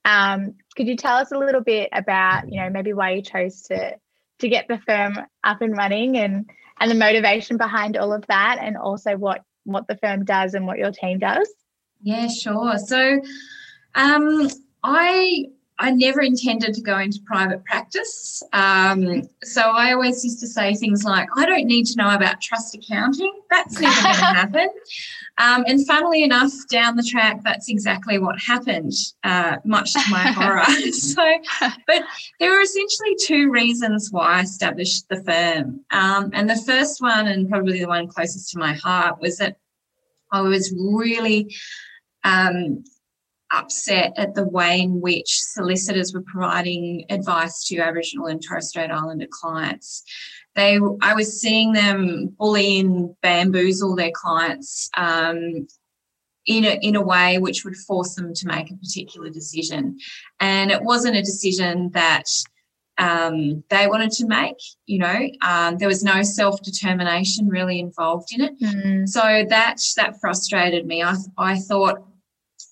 Um, 0.03 0.55
could 0.75 0.87
you 0.87 0.97
tell 0.97 1.15
us 1.15 1.31
a 1.31 1.37
little 1.37 1.61
bit 1.61 1.89
about 1.93 2.51
you 2.51 2.61
know 2.61 2.69
maybe 2.69 2.91
why 2.91 3.11
you 3.11 3.21
chose 3.21 3.61
to 3.63 3.95
to 4.39 4.49
get 4.49 4.67
the 4.67 4.77
firm 4.79 5.17
up 5.43 5.61
and 5.61 5.75
running 5.75 6.17
and 6.17 6.49
and 6.81 6.91
the 6.91 6.95
motivation 6.95 7.57
behind 7.57 7.95
all 7.95 8.11
of 8.11 8.27
that, 8.27 8.57
and 8.61 8.75
also 8.75 9.15
what 9.15 9.41
what 9.63 9.87
the 9.87 9.97
firm 9.97 10.25
does 10.25 10.53
and 10.53 10.67
what 10.67 10.79
your 10.79 10.91
team 10.91 11.19
does? 11.19 11.49
Yeah, 12.01 12.27
sure. 12.27 12.77
So 12.77 13.21
um, 13.95 14.49
I 14.83 15.45
I 15.81 15.91
never 15.91 16.21
intended 16.21 16.73
to 16.73 16.81
go 16.81 16.99
into 16.99 17.19
private 17.25 17.63
practice. 17.63 18.43
Um, 18.51 19.23
so 19.43 19.61
I 19.61 19.93
always 19.93 20.23
used 20.25 20.41
to 20.41 20.47
say 20.47 20.75
things 20.75 21.05
like, 21.05 21.29
I 21.37 21.45
don't 21.45 21.65
need 21.65 21.85
to 21.87 21.95
know 21.95 22.13
about 22.13 22.41
trust 22.41 22.75
accounting. 22.75 23.33
That's 23.49 23.79
never 23.79 24.01
going 24.01 24.15
to 24.15 24.25
happen. 24.25 24.69
Um, 25.37 25.63
and 25.67 25.87
funnily 25.87 26.23
enough, 26.23 26.51
down 26.69 26.97
the 26.97 27.03
track, 27.03 27.41
that's 27.45 27.69
exactly 27.69 28.19
what 28.19 28.37
happened, 28.41 28.91
uh, 29.23 29.55
much 29.63 29.93
to 29.93 30.01
my 30.11 30.19
horror. 30.31 30.65
so, 30.91 31.23
but 31.87 32.03
there 32.41 32.51
were 32.51 32.61
essentially 32.61 33.15
two 33.21 33.49
reasons 33.49 34.09
why 34.11 34.39
I 34.39 34.41
established 34.41 35.07
the 35.07 35.23
firm. 35.23 35.79
Um, 35.91 36.31
and 36.33 36.49
the 36.49 36.57
first 36.57 37.01
one, 37.01 37.27
and 37.27 37.49
probably 37.49 37.79
the 37.79 37.87
one 37.87 38.07
closest 38.07 38.51
to 38.51 38.59
my 38.59 38.73
heart, 38.73 39.21
was 39.21 39.37
that 39.37 39.55
I 40.29 40.41
was 40.41 40.73
really 40.77 41.55
um, 42.25 42.83
upset 43.51 44.13
at 44.17 44.35
the 44.35 44.47
way 44.47 44.81
in 44.81 45.01
which 45.01 45.39
solicitors 45.41 46.13
were 46.13 46.23
providing 46.23 47.05
advice 47.09 47.65
to 47.65 47.79
Aboriginal 47.79 48.27
and 48.27 48.41
Torres 48.41 48.69
Strait 48.69 48.91
Islander 48.91 49.27
clients. 49.29 50.03
They, 50.55 50.79
I 51.01 51.13
was 51.13 51.39
seeing 51.39 51.73
them 51.73 52.35
bully 52.37 52.79
and 52.79 53.15
bamboozle 53.21 53.95
their 53.95 54.11
clients 54.13 54.89
um, 54.97 55.67
in 56.45 56.65
a, 56.65 56.79
in 56.81 56.95
a 56.95 57.01
way 57.01 57.37
which 57.37 57.63
would 57.63 57.75
force 57.75 58.15
them 58.15 58.33
to 58.33 58.47
make 58.47 58.71
a 58.71 58.75
particular 58.75 59.29
decision. 59.29 59.97
And 60.39 60.71
it 60.71 60.81
wasn't 60.81 61.15
a 61.15 61.21
decision 61.21 61.91
that 61.93 62.25
um, 62.99 63.63
they 63.69 63.87
wanted 63.87 64.11
to 64.11 64.27
make. 64.27 64.57
You 64.85 64.99
know, 64.99 65.29
um, 65.41 65.77
there 65.77 65.87
was 65.87 66.03
no 66.03 66.21
self 66.21 66.61
determination 66.61 67.47
really 67.47 67.79
involved 67.79 68.33
in 68.33 68.41
it. 68.41 68.59
Mm. 68.59 69.07
So 69.07 69.21
that 69.49 69.77
that 69.95 70.19
frustrated 70.19 70.85
me. 70.85 71.01
I 71.01 71.15
I 71.37 71.57
thought 71.59 72.05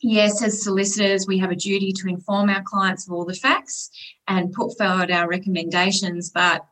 yes, 0.02 0.44
as 0.44 0.64
solicitors, 0.64 1.28
we 1.28 1.38
have 1.40 1.52
a 1.52 1.56
duty 1.56 1.92
to 1.94 2.08
inform 2.08 2.50
our 2.50 2.64
clients 2.64 3.08
of 3.08 3.14
all 3.14 3.26
the 3.26 3.34
facts 3.34 3.90
and 4.28 4.54
put 4.54 4.78
forward 4.78 5.12
our 5.12 5.28
recommendations, 5.28 6.30
but 6.30 6.66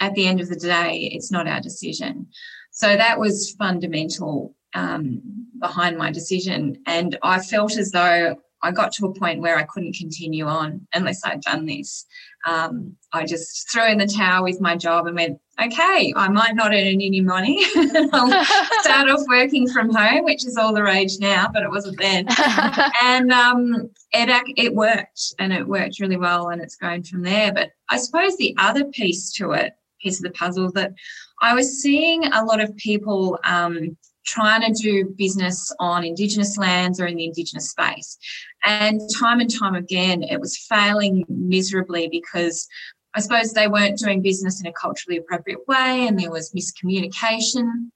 at 0.00 0.14
the 0.14 0.26
end 0.26 0.40
of 0.40 0.48
the 0.48 0.56
day, 0.56 1.10
it's 1.12 1.30
not 1.30 1.48
our 1.48 1.60
decision. 1.60 2.28
So 2.70 2.96
that 2.96 3.18
was 3.18 3.56
fundamental 3.58 4.54
um, 4.74 5.20
behind 5.58 5.96
my 5.98 6.12
decision. 6.12 6.82
And 6.86 7.18
I 7.22 7.40
felt 7.40 7.76
as 7.76 7.90
though 7.90 8.36
I 8.62 8.72
got 8.72 8.92
to 8.92 9.06
a 9.06 9.14
point 9.14 9.40
where 9.40 9.56
I 9.56 9.62
couldn't 9.64 9.96
continue 9.96 10.46
on 10.46 10.86
unless 10.94 11.24
I'd 11.24 11.42
done 11.42 11.66
this. 11.66 12.06
Um, 12.46 12.96
I 13.12 13.24
just 13.24 13.70
threw 13.70 13.86
in 13.86 13.98
the 13.98 14.06
towel 14.06 14.44
with 14.44 14.60
my 14.60 14.76
job 14.76 15.06
and 15.06 15.16
went, 15.16 15.40
okay, 15.60 16.12
I 16.16 16.28
might 16.28 16.54
not 16.54 16.72
earn 16.72 17.00
any 17.00 17.20
money. 17.20 17.64
I'll 18.12 18.44
start 18.80 19.10
off 19.10 19.20
working 19.28 19.68
from 19.68 19.94
home, 19.94 20.24
which 20.24 20.46
is 20.46 20.56
all 20.56 20.72
the 20.72 20.82
rage 20.82 21.18
now, 21.20 21.48
but 21.52 21.62
it 21.62 21.70
wasn't 21.70 21.98
then. 21.98 22.26
and 23.02 23.32
um, 23.32 23.90
it, 24.12 24.28
it 24.56 24.74
worked 24.74 25.34
and 25.38 25.52
it 25.52 25.66
worked 25.66 26.00
really 26.00 26.16
well 26.16 26.48
and 26.48 26.60
it's 26.60 26.76
going 26.76 27.02
from 27.02 27.22
there. 27.22 27.52
But 27.52 27.70
I 27.90 27.98
suppose 27.98 28.36
the 28.36 28.54
other 28.58 28.84
piece 28.86 29.32
to 29.34 29.52
it, 29.52 29.74
piece 30.00 30.18
of 30.18 30.24
the 30.24 30.38
puzzle, 30.38 30.72
that 30.72 30.92
I 31.40 31.54
was 31.54 31.80
seeing 31.80 32.24
a 32.24 32.44
lot 32.44 32.60
of 32.60 32.76
people 32.76 33.38
um, 33.44 33.96
trying 34.28 34.62
to 34.62 34.82
do 34.82 35.14
business 35.16 35.72
on 35.80 36.04
Indigenous 36.04 36.58
lands 36.58 37.00
or 37.00 37.06
in 37.06 37.16
the 37.16 37.24
Indigenous 37.24 37.70
space. 37.70 38.18
And 38.64 39.00
time 39.18 39.40
and 39.40 39.52
time 39.52 39.74
again, 39.74 40.22
it 40.22 40.40
was 40.40 40.56
failing 40.56 41.24
miserably 41.28 42.08
because 42.08 42.66
I 43.14 43.20
suppose 43.20 43.52
they 43.52 43.68
weren't 43.68 43.98
doing 43.98 44.22
business 44.22 44.60
in 44.60 44.66
a 44.66 44.72
culturally 44.72 45.18
appropriate 45.18 45.66
way 45.66 46.06
and 46.06 46.18
there 46.18 46.30
was 46.30 46.52
miscommunication. 46.52 47.90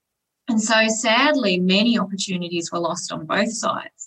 And 0.49 0.61
so 0.61 0.89
sadly, 0.89 1.61
many 1.61 1.99
opportunities 1.99 2.73
were 2.73 2.81
lost 2.81 3.13
on 3.13 3.27
both 3.27 3.53
sides 3.53 4.02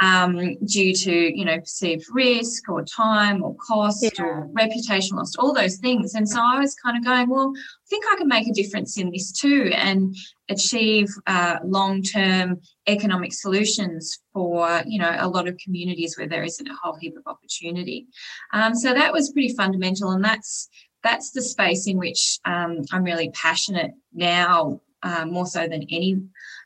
um, 0.00 0.56
due 0.64 0.94
to 0.94 1.38
you 1.38 1.44
know 1.44 1.58
perceived 1.58 2.04
risk 2.12 2.68
or 2.68 2.84
time 2.84 3.42
or 3.42 3.54
cost 3.56 4.02
yeah. 4.02 4.24
or 4.24 4.48
reputation 4.52 5.16
lost, 5.16 5.36
all 5.38 5.52
those 5.52 5.76
things. 5.76 6.14
And 6.14 6.28
so 6.28 6.40
I 6.40 6.58
was 6.58 6.74
kind 6.74 6.96
of 6.96 7.04
going, 7.04 7.28
well, 7.28 7.52
I 7.56 7.86
think 7.88 8.04
I 8.10 8.16
can 8.16 8.28
make 8.28 8.48
a 8.48 8.52
difference 8.52 8.98
in 8.98 9.10
this 9.10 9.32
too, 9.32 9.70
and 9.74 10.14
achieve 10.48 11.08
uh, 11.26 11.58
long-term 11.64 12.60
economic 12.86 13.32
solutions 13.32 14.20
for 14.32 14.82
you 14.86 14.98
know 14.98 15.14
a 15.18 15.28
lot 15.28 15.48
of 15.48 15.58
communities 15.58 16.16
where 16.16 16.28
there 16.28 16.44
isn't 16.44 16.68
a 16.68 16.76
whole 16.82 16.96
heap 16.96 17.16
of 17.16 17.24
opportunity. 17.26 18.06
Um, 18.52 18.74
so 18.74 18.94
that 18.94 19.12
was 19.12 19.32
pretty 19.32 19.54
fundamental, 19.54 20.10
and 20.10 20.24
that's 20.24 20.68
that's 21.02 21.30
the 21.30 21.42
space 21.42 21.86
in 21.86 21.96
which 21.96 22.38
um, 22.44 22.82
I'm 22.92 23.04
really 23.04 23.30
passionate 23.30 23.92
now, 24.12 24.80
uh, 25.02 25.24
more 25.26 25.46
so 25.46 25.60
than 25.60 25.82
any, 25.90 26.20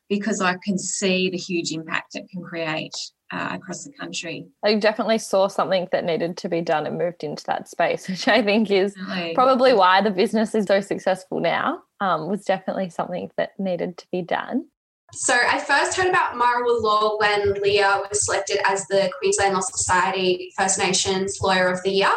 because 0.09 0.41
I 0.41 0.57
can 0.65 0.79
see 0.79 1.31
the 1.31 1.37
huge 1.37 1.73
impact 1.73 2.15
it 2.15 2.29
can 2.31 2.43
create 2.43 2.95
uh, 3.33 3.51
across 3.53 3.85
the 3.85 3.93
country. 3.93 4.47
I 4.63 4.75
definitely 4.75 5.19
saw 5.19 5.49
something 5.49 5.89
that 5.91 6.05
needed 6.05 6.37
to 6.39 6.49
be 6.49 6.61
done 6.61 6.87
and 6.87 6.99
moved 6.99 7.25
into 7.25 7.43
that 7.45 7.69
space, 7.69 8.09
which 8.09 8.29
I 8.29 8.43
think 8.43 8.71
is 8.71 8.95
probably 9.35 9.73
why 9.73 10.03
the 10.03 10.11
business 10.11 10.55
is 10.55 10.67
so 10.67 10.81
successful 10.81 11.41
now. 11.41 11.83
Um, 12.01 12.29
was 12.29 12.45
definitely 12.45 12.91
something 12.91 13.31
that 13.37 13.53
needed 13.59 13.97
to 13.99 14.07
be 14.11 14.23
done. 14.23 14.67
So 15.15 15.35
I 15.35 15.59
first 15.59 15.97
heard 15.97 16.09
about 16.09 16.35
Marrawah 16.37 16.81
Law 16.83 17.19
when 17.19 17.53
Leah 17.61 18.03
was 18.09 18.25
selected 18.25 18.59
as 18.67 18.87
the 18.87 19.11
Queensland 19.19 19.55
Law 19.55 19.61
Society 19.61 20.53
First 20.57 20.79
Nations 20.79 21.39
Lawyer 21.43 21.69
of 21.69 21.83
the 21.83 21.91
Year. 21.91 22.13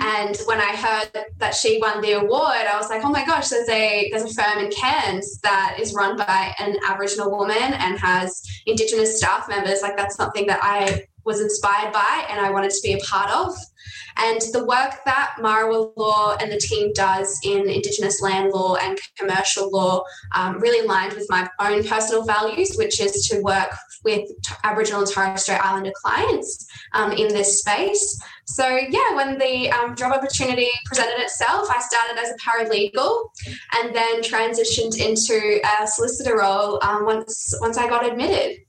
And 0.00 0.36
when 0.46 0.60
I 0.60 0.74
heard 0.76 1.24
that 1.38 1.54
she 1.54 1.78
won 1.80 2.00
the 2.00 2.12
award, 2.12 2.66
I 2.70 2.76
was 2.76 2.90
like, 2.90 3.04
oh 3.04 3.10
my 3.10 3.24
gosh, 3.24 3.48
there's 3.48 3.68
a 3.68 4.08
there's 4.10 4.24
a 4.24 4.34
firm 4.34 4.58
in 4.58 4.70
Cairns 4.72 5.38
that 5.42 5.76
is 5.80 5.94
run 5.94 6.16
by 6.16 6.54
an 6.58 6.76
Aboriginal 6.88 7.30
woman 7.30 7.56
and 7.56 7.98
has 7.98 8.42
Indigenous 8.66 9.18
staff 9.18 9.48
members. 9.48 9.82
Like 9.82 9.96
that's 9.96 10.16
something 10.16 10.46
that 10.48 10.58
I 10.62 11.06
was 11.26 11.40
inspired 11.40 11.92
by 11.92 12.26
and 12.30 12.40
I 12.40 12.50
wanted 12.50 12.70
to 12.70 12.80
be 12.82 12.94
a 12.94 12.98
part 12.98 13.30
of. 13.30 13.54
And 14.16 14.40
the 14.52 14.64
work 14.64 15.04
that 15.04 15.34
Marrawah 15.40 15.92
Law 15.96 16.36
and 16.40 16.50
the 16.50 16.56
team 16.56 16.92
does 16.94 17.38
in 17.44 17.68
Indigenous 17.68 18.22
land 18.22 18.50
law 18.50 18.76
and 18.76 18.98
commercial 19.18 19.70
law 19.70 20.04
um, 20.34 20.58
really 20.58 20.84
aligned 20.84 21.12
with 21.12 21.26
my 21.28 21.48
own 21.60 21.84
personal 21.84 22.24
values, 22.24 22.76
which 22.76 23.00
is 23.00 23.28
to 23.28 23.40
work 23.40 23.74
with 24.04 24.30
Aboriginal 24.64 25.02
and 25.02 25.10
Torres 25.10 25.42
Strait 25.42 25.60
Islander 25.62 25.92
clients 26.02 26.66
um, 26.94 27.12
in 27.12 27.28
this 27.28 27.60
space. 27.60 28.18
So, 28.46 28.66
yeah, 28.66 29.14
when 29.16 29.38
the 29.38 29.70
um, 29.70 29.96
job 29.96 30.12
opportunity 30.12 30.68
presented 30.86 31.20
itself, 31.20 31.68
I 31.70 31.80
started 31.80 32.18
as 32.18 32.30
a 32.30 32.36
paralegal 32.36 33.28
and 33.74 33.94
then 33.94 34.22
transitioned 34.22 34.98
into 34.98 35.60
a 35.82 35.86
solicitor 35.86 36.38
role 36.38 36.82
um, 36.82 37.04
once 37.04 37.54
once 37.60 37.76
I 37.76 37.88
got 37.88 38.06
admitted. 38.06 38.65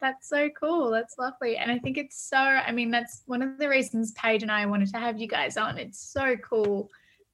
That's 0.00 0.28
so 0.28 0.48
cool. 0.58 0.90
That's 0.90 1.16
lovely. 1.18 1.56
And 1.56 1.70
I 1.70 1.78
think 1.78 1.98
it's 1.98 2.28
so, 2.28 2.38
I 2.38 2.72
mean, 2.72 2.90
that's 2.90 3.22
one 3.26 3.42
of 3.42 3.58
the 3.58 3.68
reasons 3.68 4.12
Paige 4.12 4.42
and 4.42 4.50
I 4.50 4.64
wanted 4.66 4.90
to 4.92 4.98
have 4.98 5.18
you 5.18 5.28
guys 5.28 5.56
on. 5.56 5.76
It's 5.76 6.00
so 6.12 6.36
cool 6.36 6.90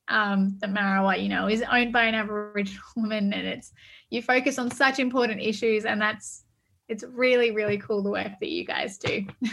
um, 0.09 0.59
that 0.61 0.73
Marrawah, 0.73 1.23
you 1.23 1.29
know, 1.29 1.49
is 1.49 1.63
owned 1.71 1.93
by 1.93 2.05
an 2.05 2.15
Aboriginal 2.15 2.83
woman 2.97 3.33
and 3.33 3.47
it's, 3.47 3.73
you 4.11 4.23
focus 4.23 4.59
on 4.59 4.71
such 4.71 4.99
important 4.99 5.41
issues 5.41 5.85
and 5.85 6.01
that's, 6.01 6.45
it's 6.89 7.05
really, 7.05 7.53
really 7.53 7.79
cool 7.79 8.03
the 8.03 8.11
work 8.11 8.33
that 8.41 8.51
you 8.51 8.65
guys 8.65 8.99
do. 8.99 9.27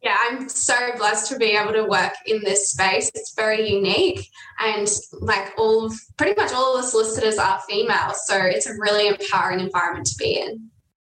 Yeah, 0.00 0.16
I'm 0.16 0.48
so 0.48 0.76
blessed 0.96 1.28
to 1.32 1.38
be 1.38 1.56
able 1.56 1.72
to 1.72 1.84
work 1.84 2.12
in 2.24 2.40
this 2.44 2.70
space. 2.70 3.10
It's 3.16 3.34
very 3.34 3.68
unique, 3.68 4.28
and 4.60 4.88
like 5.12 5.52
all 5.58 5.86
of 5.86 5.94
pretty 6.16 6.40
much 6.40 6.52
all 6.52 6.76
of 6.76 6.82
the 6.82 6.88
solicitors 6.88 7.36
are 7.36 7.60
female, 7.68 8.14
so 8.14 8.36
it's 8.36 8.66
a 8.66 8.74
really 8.78 9.08
empowering 9.08 9.58
environment 9.58 10.06
to 10.06 10.14
be 10.16 10.40
in. 10.40 10.70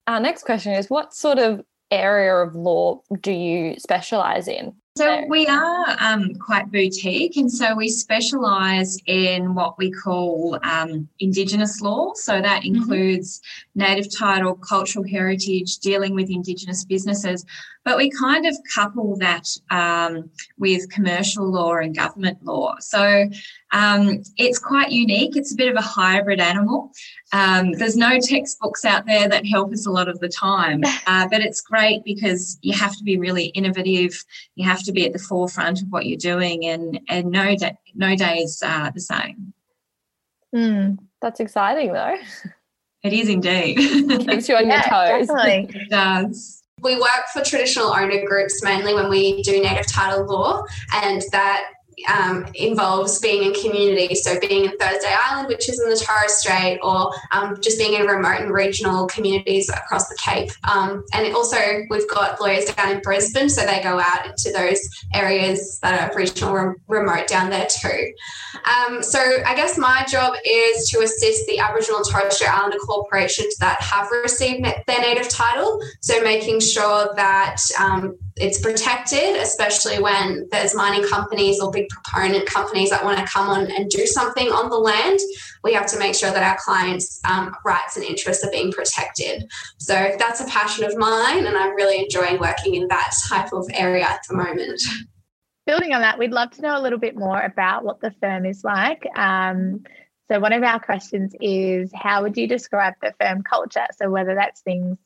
Our 0.09 0.19
next 0.19 0.43
question 0.43 0.73
is 0.73 0.89
what 0.89 1.13
sort 1.13 1.37
of 1.37 1.63
area 1.91 2.33
of 2.37 2.55
law 2.55 3.01
do 3.21 3.31
you 3.31 3.75
specialize 3.77 4.47
in? 4.47 4.73
So 4.97 5.23
we 5.29 5.45
are 5.45 5.95
um, 5.99 6.33
quite 6.33 6.71
boutique, 6.71 7.37
and 7.37 7.49
so 7.49 7.75
we 7.75 7.89
specialise 7.89 8.97
in 9.05 9.53
what 9.53 9.77
we 9.77 9.91
call 9.91 10.57
um, 10.63 11.07
Indigenous 11.19 11.79
law. 11.81 12.13
So 12.15 12.41
that 12.41 12.65
includes 12.65 13.39
native 13.79 14.15
title, 14.15 14.55
cultural 14.55 15.05
heritage, 15.07 15.79
dealing 15.79 16.13
with 16.13 16.29
Indigenous 16.29 16.85
businesses. 16.85 17.45
But 17.85 17.97
we 17.97 18.11
kind 18.11 18.45
of 18.45 18.55
couple 18.75 19.15
that 19.17 19.47
um, 19.71 20.29
with 20.57 20.91
commercial 20.91 21.49
law 21.49 21.77
and 21.77 21.95
government 21.95 22.43
law. 22.43 22.75
So 22.81 23.27
um, 23.71 24.21
it's 24.37 24.59
quite 24.59 24.91
unique. 24.91 25.35
It's 25.35 25.53
a 25.53 25.55
bit 25.55 25.69
of 25.69 25.75
a 25.75 25.81
hybrid 25.81 26.39
animal. 26.39 26.91
Um, 27.31 27.71
there's 27.71 27.95
no 27.95 28.19
textbooks 28.19 28.85
out 28.85 29.05
there 29.07 29.29
that 29.29 29.47
help 29.47 29.71
us 29.71 29.87
a 29.87 29.91
lot 29.91 30.09
of 30.09 30.19
the 30.19 30.29
time, 30.29 30.81
uh, 31.07 31.27
but 31.31 31.41
it's 31.41 31.61
great 31.61 32.03
because 32.03 32.59
you 32.61 32.73
have 32.73 32.95
to 32.97 33.03
be 33.03 33.17
really 33.17 33.45
innovative. 33.47 34.23
You 34.55 34.67
have 34.67 34.83
to 34.83 34.91
be 34.91 35.07
at 35.07 35.13
the 35.13 35.19
forefront 35.19 35.81
of 35.81 35.87
what 35.89 36.05
you're 36.05 36.17
doing, 36.17 36.65
and 36.65 36.99
and 37.07 37.31
no 37.31 37.55
day, 37.55 37.77
no 37.95 38.15
day 38.15 38.39
is 38.39 38.61
uh, 38.63 38.91
the 38.93 39.01
same. 39.01 39.53
Hmm, 40.53 40.95
that's 41.21 41.39
exciting 41.39 41.93
though. 41.93 42.17
It 43.03 43.13
is 43.13 43.29
indeed. 43.29 43.77
Keeps 43.77 44.49
you 44.49 44.55
on 44.55 44.67
your 44.67 44.81
toes. 44.81 45.27
definitely. 45.27 45.69
it 45.81 45.89
does. 45.89 46.63
We 46.81 46.95
work 46.95 47.25
for 47.33 47.43
traditional 47.43 47.87
owner 47.87 48.25
groups 48.25 48.63
mainly 48.63 48.93
when 48.93 49.09
we 49.09 49.41
do 49.41 49.61
native 49.61 49.87
title 49.87 50.25
law, 50.25 50.63
and 50.93 51.21
that 51.31 51.65
um, 52.07 52.45
involves 52.55 53.19
being 53.19 53.43
in 53.43 53.53
community. 53.53 54.15
So, 54.15 54.39
being 54.39 54.65
in 54.65 54.77
Thursday 54.77 55.13
Island, 55.27 55.47
which 55.47 55.69
is 55.69 55.81
in 55.81 55.89
the 55.89 55.95
Torres 55.95 56.37
Strait, 56.37 56.79
or 56.81 57.11
um, 57.31 57.59
just 57.61 57.77
being 57.77 57.99
in 57.99 58.05
remote 58.07 58.41
and 58.41 58.51
regional 58.51 59.07
communities 59.07 59.69
across 59.69 60.07
the 60.09 60.15
Cape. 60.15 60.51
Um, 60.63 61.03
and 61.13 61.33
also, 61.33 61.57
we've 61.89 62.09
got 62.09 62.39
lawyers 62.39 62.65
down 62.65 62.91
in 62.91 63.01
Brisbane, 63.01 63.49
so 63.49 63.65
they 63.65 63.81
go 63.81 63.99
out 63.99 64.25
into 64.25 64.51
those 64.51 64.79
areas 65.13 65.79
that 65.79 66.11
are 66.11 66.17
regional, 66.17 66.53
re- 66.53 66.75
remote 66.87 67.27
down 67.27 67.49
there 67.49 67.67
too. 67.67 68.13
Um, 68.65 69.03
so, 69.03 69.19
I 69.45 69.55
guess 69.55 69.77
my 69.77 70.05
job 70.09 70.33
is 70.45 70.89
to 70.89 70.99
assist 70.99 71.45
the 71.47 71.59
Aboriginal 71.59 71.97
and 71.97 72.09
Torres 72.09 72.35
Strait 72.35 72.53
Islander 72.53 72.77
corporations 72.79 73.57
that 73.57 73.81
have 73.81 74.09
received 74.11 74.65
their 74.87 75.01
native 75.01 75.29
title. 75.29 75.79
So, 76.01 76.21
making 76.21 76.59
sure 76.59 77.13
that 77.15 77.57
um, 77.79 78.17
it's 78.39 78.59
protected, 78.61 79.35
especially 79.35 79.99
when 79.99 80.47
there's 80.51 80.73
mining 80.73 81.07
companies 81.07 81.59
or 81.59 81.71
big 81.71 81.89
proponent 81.89 82.45
companies 82.45 82.89
that 82.89 83.03
want 83.03 83.19
to 83.19 83.25
come 83.25 83.49
on 83.49 83.69
and 83.71 83.89
do 83.89 84.05
something 84.05 84.47
on 84.49 84.69
the 84.69 84.77
land. 84.77 85.19
We 85.63 85.73
have 85.73 85.85
to 85.87 85.99
make 85.99 86.15
sure 86.15 86.31
that 86.31 86.41
our 86.41 86.57
clients' 86.63 87.19
um, 87.25 87.53
rights 87.65 87.97
and 87.97 88.05
interests 88.05 88.43
are 88.45 88.51
being 88.51 88.71
protected. 88.71 89.49
So 89.77 90.15
that's 90.17 90.39
a 90.39 90.45
passion 90.45 90.85
of 90.85 90.97
mine, 90.97 91.45
and 91.45 91.57
I'm 91.57 91.75
really 91.75 91.99
enjoying 92.01 92.39
working 92.39 92.75
in 92.75 92.87
that 92.87 93.13
type 93.27 93.51
of 93.51 93.67
area 93.73 94.05
at 94.05 94.21
the 94.29 94.35
moment. 94.35 94.81
Building 95.65 95.93
on 95.93 96.01
that, 96.01 96.17
we'd 96.17 96.31
love 96.31 96.51
to 96.51 96.61
know 96.61 96.79
a 96.79 96.81
little 96.81 96.97
bit 96.97 97.15
more 97.15 97.41
about 97.41 97.83
what 97.83 97.99
the 97.99 98.11
firm 98.21 98.45
is 98.45 98.63
like. 98.63 99.05
Um, 99.15 99.83
so, 100.31 100.39
one 100.39 100.53
of 100.53 100.63
our 100.63 100.79
questions 100.79 101.33
is 101.41 101.91
how 101.93 102.23
would 102.23 102.37
you 102.37 102.47
describe 102.47 102.93
the 103.01 103.13
firm 103.19 103.43
culture? 103.43 103.85
So, 103.97 104.09
whether 104.09 104.35
that's 104.35 104.61
things 104.61 104.97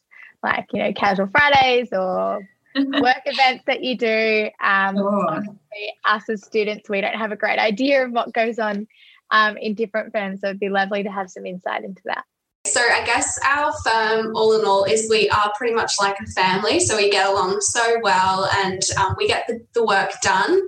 like, 0.44 0.68
you 0.72 0.84
know, 0.84 0.94
casual 0.94 1.28
Fridays 1.28 1.90
or 1.92 2.48
work 2.76 3.22
events 3.26 3.64
that 3.68 3.84
you 3.84 3.98
do. 3.98 4.50
Um, 4.62 4.98
Sure. 4.98 5.30
obviously, 5.30 5.94
us 6.06 6.30
as 6.30 6.44
students, 6.44 6.90
we 6.90 7.02
don't 7.02 7.16
have 7.16 7.32
a 7.32 7.36
great 7.36 7.60
idea 7.60 8.06
of 8.06 8.12
what 8.12 8.34
goes 8.34 8.60
on 8.60 8.88
um, 9.32 9.58
in 9.58 9.74
different 9.74 10.12
firms. 10.12 10.42
So, 10.42 10.48
it'd 10.48 10.60
be 10.60 10.70
lovely 10.70 11.04
to 11.04 11.12
have 11.12 11.30
some 11.30 11.46
insight 11.46 11.84
into 11.84 12.02
that. 12.06 12.24
So 12.66 12.80
I 12.80 13.06
guess 13.06 13.38
our 13.46 13.74
firm, 13.84 14.36
all 14.36 14.58
in 14.58 14.66
all, 14.66 14.86
is 14.86 15.10
we 15.10 15.30
are 15.30 15.52
pretty 15.58 15.74
much 15.74 15.92
like 16.00 16.16
a 16.20 16.26
family. 16.28 16.80
So 16.80 16.96
we 16.96 17.10
get 17.10 17.28
along 17.28 17.60
so 17.60 17.98
well, 18.02 18.50
and 18.64 18.82
um, 18.98 19.16
we 19.18 19.28
get 19.28 19.46
the, 19.48 19.66
the 19.74 19.86
work 19.86 20.12
done. 20.22 20.62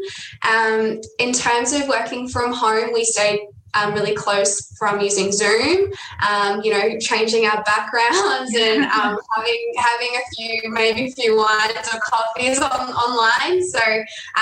Um, 0.45 1.00
in 1.19 1.31
terms 1.31 1.71
of 1.71 1.88
working 1.88 2.27
from 2.27 2.51
home, 2.51 2.91
we 2.93 3.05
stay 3.05 3.47
um, 3.75 3.94
really 3.94 4.15
close 4.15 4.75
from 4.77 5.00
using 5.00 5.32
Zoom. 5.32 5.91
Um, 6.27 6.62
you 6.63 6.72
know, 6.72 6.98
changing 7.00 7.46
our 7.46 7.63
backgrounds 7.63 8.55
and 8.55 8.84
um, 8.98 9.20
having 9.36 9.74
having 9.77 10.10
a 10.15 10.36
few 10.36 10.72
maybe 10.72 11.05
a 11.05 11.12
few 11.12 11.38
wines 11.38 11.89
or 11.94 12.00
coffees 12.00 12.60
on, 12.60 12.89
online. 12.91 13.63
So 13.67 13.79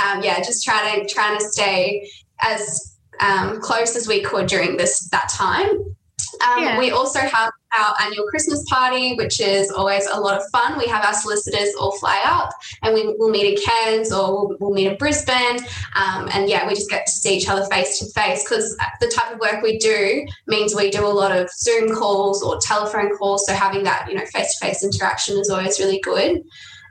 um, 0.02 0.24
yeah, 0.24 0.38
just 0.38 0.64
trying 0.64 1.06
to 1.06 1.14
trying 1.14 1.38
to 1.38 1.46
stay 1.46 2.10
as 2.42 2.98
um, 3.20 3.62
close 3.62 3.96
as 3.96 4.08
we 4.08 4.22
could 4.22 4.48
during 4.48 4.78
this 4.78 5.10
that 5.10 5.30
time. 5.30 5.96
Um, 6.46 6.64
Yeah. 6.64 6.80
We 6.80 6.92
also 6.92 7.20
have 7.20 7.52
our 7.78 7.96
annual 8.02 8.28
Christmas 8.28 8.64
party, 8.70 9.16
which 9.16 9.40
is 9.40 9.72
always 9.72 10.06
a 10.08 10.20
lot 10.20 10.40
of 10.40 10.44
fun. 10.52 10.78
We 10.78 10.88
have 10.88 11.04
our 11.04 11.14
solicitors 11.14 11.74
all 11.80 11.98
fly 11.98 12.22
up 12.26 12.52
and 12.84 12.94
we 12.94 13.16
will 13.18 13.30
meet 13.30 13.54
in 13.54 13.64
Cairns 13.64 14.12
or 14.12 14.48
we'll, 14.48 14.58
we'll 14.60 14.74
meet 14.74 14.88
in 14.88 14.98
Brisbane. 14.98 15.58
Um, 15.96 16.30
and 16.34 16.50
yeah, 16.50 16.68
we 16.68 16.76
just 16.76 16.90
get 16.90 17.06
to 17.06 17.12
see 17.12 17.38
each 17.38 17.50
other 17.50 17.66
face 17.66 18.00
to 18.00 18.06
face 18.12 18.44
because 18.44 18.76
the 19.00 19.08
type 19.08 19.34
of 19.34 19.40
work 19.40 19.62
we 19.64 19.78
do 19.78 20.26
means 20.48 20.76
we 20.76 20.92
do 20.92 21.06
a 21.06 21.08
lot 21.08 21.32
of 21.36 21.50
Zoom 21.50 21.96
calls 21.96 22.44
or 22.44 22.60
telephone 22.60 23.16
calls. 23.18 23.46
So 23.48 23.54
having 23.54 23.84
that, 23.84 24.08
you 24.10 24.16
know, 24.16 24.26
face 24.26 24.58
to 24.58 24.66
face 24.66 24.84
interaction 24.84 25.38
is 25.38 25.50
always 25.50 25.80
really 25.80 26.00
good. 26.02 26.42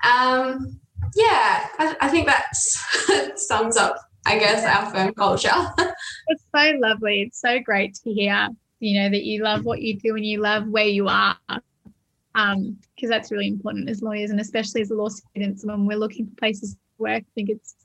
Um, 0.04 0.80
yeah, 1.14 1.68
I, 1.78 1.96
I 2.00 2.08
think 2.08 2.26
that 2.26 2.46
sums 3.36 3.76
up, 3.76 3.96
I 4.26 4.38
guess, 4.38 4.64
our 4.64 4.90
firm 4.90 5.14
culture. 5.14 5.50
It's 6.28 6.44
so 6.54 6.72
lovely. 6.78 7.22
It's 7.22 7.40
so 7.40 7.58
great 7.58 7.94
to 8.04 8.12
hear, 8.12 8.48
you 8.82 9.00
know, 9.00 9.08
that 9.08 9.22
you 9.22 9.42
love 9.42 9.64
what 9.64 9.80
you 9.80 9.96
do 9.98 10.16
and 10.16 10.26
you 10.26 10.40
love 10.40 10.66
where 10.66 10.86
you 10.86 11.06
are. 11.06 11.36
Um, 12.34 12.78
because 12.94 13.10
that's 13.10 13.30
really 13.30 13.46
important 13.46 13.90
as 13.90 14.02
lawyers 14.02 14.30
and 14.30 14.40
especially 14.40 14.80
as 14.80 14.90
law 14.90 15.08
students 15.08 15.64
when 15.64 15.86
we're 15.86 15.98
looking 15.98 16.26
for 16.26 16.34
places 16.36 16.74
to 16.74 16.78
work. 16.98 17.22
I 17.22 17.32
think 17.34 17.50
it's 17.50 17.76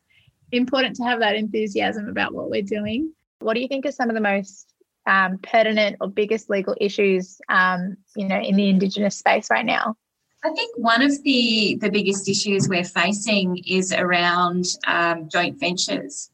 important 0.51 0.95
to 0.95 1.03
have 1.03 1.19
that 1.19 1.35
enthusiasm 1.35 2.07
about 2.07 2.33
what 2.33 2.49
we're 2.49 2.61
doing. 2.61 3.13
What 3.39 3.53
do 3.53 3.59
you 3.59 3.67
think 3.67 3.85
are 3.85 3.91
some 3.91 4.09
of 4.09 4.15
the 4.15 4.21
most 4.21 4.73
um, 5.05 5.37
pertinent 5.39 5.97
or 6.01 6.09
biggest 6.09 6.49
legal 6.49 6.75
issues, 6.79 7.39
um, 7.49 7.97
you 8.15 8.27
know, 8.27 8.39
in 8.39 8.55
the 8.55 8.69
Indigenous 8.69 9.17
space 9.17 9.49
right 9.51 9.65
now? 9.65 9.95
I 10.43 10.49
think 10.49 10.77
one 10.77 11.01
of 11.01 11.11
the, 11.23 11.77
the 11.81 11.89
biggest 11.89 12.29
issues 12.29 12.69
we're 12.69 12.83
facing 12.83 13.57
is 13.67 13.91
around 13.91 14.65
um, 14.87 15.29
joint 15.29 15.59
ventures. 15.59 16.31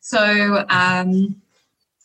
So, 0.00 0.64
um, 0.68 1.41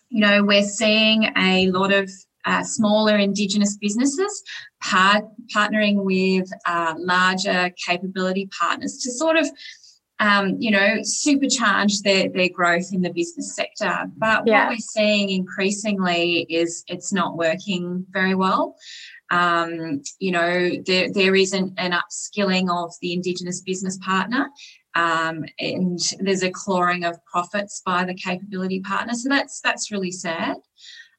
you 0.09 0.21
know, 0.21 0.43
we're 0.43 0.63
seeing 0.63 1.31
a 1.37 1.69
lot 1.71 1.93
of 1.93 2.09
uh, 2.45 2.63
smaller 2.63 3.17
Indigenous 3.17 3.77
businesses, 3.77 4.43
part, 4.81 5.25
partnering 5.53 6.03
with 6.03 6.49
uh, 6.65 6.95
larger 6.97 7.71
capability 7.85 8.49
partners 8.57 8.99
to 9.03 9.11
sort 9.11 9.37
of 9.37 9.47
um, 10.19 10.55
you 10.59 10.71
know, 10.71 10.97
supercharge 11.01 12.01
their, 12.03 12.29
their 12.29 12.49
growth 12.49 12.91
in 12.91 13.01
the 13.01 13.11
business 13.11 13.55
sector. 13.55 14.09
But 14.17 14.43
yeah. 14.47 14.65
what 14.65 14.73
we're 14.73 14.77
seeing 14.79 15.29
increasingly 15.29 16.47
is 16.49 16.83
it's 16.87 17.13
not 17.13 17.37
working 17.37 18.05
very 18.09 18.33
well. 18.33 18.75
Um, 19.29 20.01
you 20.19 20.31
know, 20.31 20.71
there, 20.85 21.11
there 21.11 21.35
isn't 21.35 21.73
an 21.77 21.91
upskilling 21.91 22.69
of 22.71 22.93
the 23.01 23.13
Indigenous 23.13 23.61
business 23.61 23.97
partner. 23.99 24.49
Um, 24.97 25.45
and 25.59 25.99
there's 26.19 26.41
a 26.41 26.49
clawing 26.49 27.03
of 27.03 27.23
profits 27.25 27.83
by 27.85 28.03
the 28.03 28.15
capability 28.15 28.79
partner. 28.79 29.13
So 29.13 29.29
that's 29.29 29.61
that's 29.61 29.91
really 29.91 30.11
sad. 30.11 30.57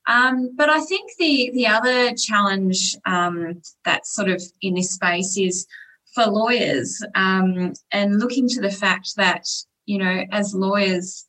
Um, 0.09 0.51
but 0.57 0.69
I 0.69 0.81
think 0.81 1.13
the 1.19 1.51
the 1.55 1.69
other 1.69 2.15
challenge 2.15 2.97
um, 3.07 3.63
that's 3.85 4.15
sort 4.15 4.31
of 4.31 4.43
in 4.63 4.75
this 4.75 4.91
space 4.93 5.39
is 5.39 5.67
for 6.13 6.27
lawyers 6.27 7.01
um, 7.15 7.75
and 7.93 8.19
looking 8.19 8.49
to 8.49 8.61
the 8.61 8.71
fact 8.71 9.15
that 9.17 9.47
you 9.87 9.99
know 9.99 10.25
as 10.33 10.55
lawyers 10.55 11.25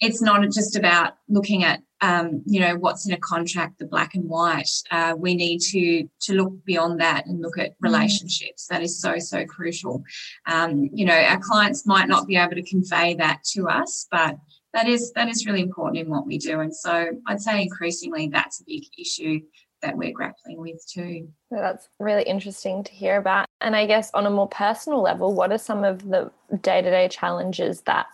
it's 0.00 0.20
not 0.20 0.42
just 0.50 0.76
about 0.76 1.14
looking 1.28 1.64
at 1.64 1.80
um, 2.02 2.42
you 2.44 2.60
know 2.60 2.76
what's 2.76 3.06
in 3.06 3.14
a 3.14 3.18
contract 3.18 3.78
the 3.78 3.86
black 3.86 4.14
and 4.14 4.28
white. 4.28 4.68
Uh, 4.90 5.14
we 5.16 5.34
need 5.34 5.60
to 5.70 6.08
to 6.20 6.34
look 6.34 6.52
beyond 6.64 7.00
that 7.00 7.26
and 7.26 7.40
look 7.40 7.58
at 7.58 7.70
mm. 7.70 7.74
relationships. 7.80 8.66
That 8.66 8.82
is 8.82 9.00
so 9.00 9.18
so 9.18 9.44
crucial. 9.46 10.02
Um, 10.46 10.90
you 10.92 11.06
know 11.06 11.18
our 11.18 11.38
clients 11.38 11.86
might 11.86 12.08
not 12.08 12.26
be 12.26 12.36
able 12.36 12.54
to 12.54 12.62
convey 12.62 13.14
that 13.14 13.42
to 13.52 13.68
us 13.68 14.06
but 14.10 14.36
that 14.74 14.88
is 14.88 15.10
that 15.12 15.28
is 15.28 15.46
really 15.46 15.62
important 15.62 16.04
in 16.04 16.10
what 16.10 16.26
we 16.26 16.38
do. 16.38 16.60
And 16.60 16.74
so 16.74 17.08
i'd 17.26 17.40
say 17.40 17.62
increasingly 17.62 18.28
that's 18.28 18.60
a 18.60 18.64
big 18.66 18.84
issue 18.98 19.40
that 19.82 19.96
we're 19.96 20.12
grappling 20.12 20.58
with 20.58 20.84
too. 20.86 21.28
That's 21.50 21.88
really 21.98 22.22
interesting 22.22 22.84
to 22.84 22.92
hear 22.92 23.16
about. 23.16 23.46
And 23.62 23.74
i 23.74 23.86
guess 23.86 24.10
on 24.12 24.26
a 24.26 24.30
more 24.30 24.48
personal 24.48 25.00
level 25.00 25.34
what 25.34 25.50
are 25.50 25.58
some 25.58 25.82
of 25.82 26.06
the 26.06 26.30
day-to-day 26.60 27.08
challenges 27.08 27.80
that 27.82 28.06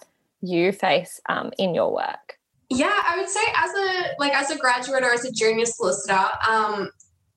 you 0.43 0.73
face 0.73 1.21
um, 1.29 1.53
in 1.59 1.75
your 1.75 1.93
work? 1.93 2.39
Yeah, 2.69 3.03
I 3.07 3.19
would 3.19 3.29
say 3.29 3.41
as 3.55 3.71
a 3.75 4.15
like 4.19 4.33
as 4.33 4.51
a 4.51 4.57
graduate 4.57 5.03
or 5.03 5.13
as 5.13 5.25
a 5.25 5.33
junior 5.33 5.67
solicitor, 5.67 6.27
um, 6.49 6.91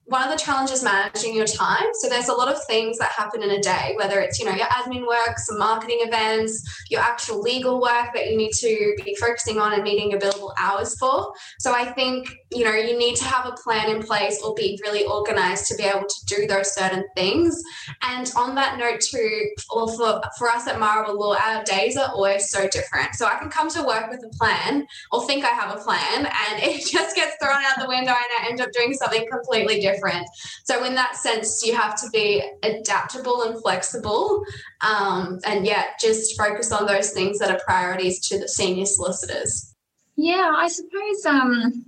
one 0.06 0.24
of 0.24 0.32
the 0.32 0.38
challenges 0.38 0.84
managing 0.84 1.36
your 1.36 1.48
time. 1.48 1.86
So 1.94 2.08
there's 2.08 2.28
a 2.28 2.34
lot 2.34 2.48
of 2.48 2.64
things 2.66 3.00
that 3.00 3.12
happen 3.12 3.42
in 3.42 3.50
a 3.50 3.60
day, 3.60 3.94
whether 3.98 4.20
it's, 4.20 4.38
you 4.38 4.46
know, 4.46 4.54
your 4.54 4.68
admin 4.68 5.08
work, 5.08 5.38
some 5.40 5.58
marketing 5.58 5.98
events, 6.02 6.86
your 6.92 7.02
actual 7.02 7.42
legal 7.42 7.82
work 7.82 8.14
that 8.14 8.30
you 8.30 8.38
need 8.38 8.52
to 8.54 8.96
be 9.04 9.16
focusing 9.16 9.58
on 9.58 9.74
and 9.74 9.84
meeting 9.84 10.12
your 10.12 10.20
billable 10.20 10.54
hours 10.58 10.96
for. 11.00 11.34
So 11.60 11.74
I 11.74 11.86
think, 11.86 12.30
you 12.52 12.64
know, 12.64 12.74
you 12.74 12.98
need 12.98 13.16
to 13.16 13.26
have 13.26 13.48
a 13.48 13.54
plan 13.64 13.96
in 13.96 14.04
place 14.04 14.40
or 14.44 14.54
be 14.54 14.80
really 14.84 15.06
organized 15.06 15.66
to 15.68 15.76
be 15.76 15.84
able 15.84 16.06
to 16.08 16.26
do 16.28 16.46
those 16.46 16.76
certain 16.76 17.04
things. 17.16 17.60
And 18.04 18.32
on 18.38 18.54
that 18.56 18.78
note 18.78 19.02
too, 19.02 19.50
or 19.72 19.92
for, 19.96 20.22
for 20.38 20.50
us 20.50 20.68
at 20.68 20.80
Marrawah 20.80 21.18
Law, 21.18 21.36
our 21.36 21.64
days 21.64 21.98
are 21.98 22.10
always 22.10 22.50
so 22.50 22.68
different. 22.68 23.16
So 23.16 23.26
I 23.26 23.40
can 23.40 23.50
come 23.50 23.70
to 23.72 23.82
work 23.82 24.12
with 24.12 24.24
a 24.24 24.30
plan 24.38 24.86
or 25.12 25.26
think 25.26 25.44
I 25.44 25.50
have 25.50 25.76
a 25.76 25.84
plan 25.84 26.28
and 26.28 26.64
it 26.64 26.86
just 26.86 27.16
gets 27.16 27.36
thrown 27.42 27.64
out 27.64 27.80
the 27.80 27.88
window 27.88 28.12
and 28.12 28.46
I 28.46 28.50
end 28.50 28.62
up 28.62 28.72
doing 28.72 28.94
something 28.94 29.26
completely 29.32 29.80
different 29.80 29.95
different. 29.96 30.28
So, 30.64 30.84
in 30.84 30.96
that 30.96 31.16
sense, 31.16 31.66
you 31.66 31.76
have 31.76 31.96
to 32.02 32.10
be 32.12 32.44
adaptable 32.64 33.44
and 33.44 33.62
flexible. 33.62 34.44
Um, 34.82 35.40
and 35.46 35.66
yet 35.66 36.00
just 36.00 36.38
focus 36.38 36.72
on 36.72 36.86
those 36.86 37.12
things 37.12 37.40
that 37.40 37.52
are 37.52 37.60
priorities 37.66 38.20
to 38.28 38.40
the 38.40 38.48
senior 38.48 38.86
solicitors. 38.86 39.74
Yeah, 40.16 40.54
I 40.56 40.68
suppose 40.68 41.26
um, 41.26 41.86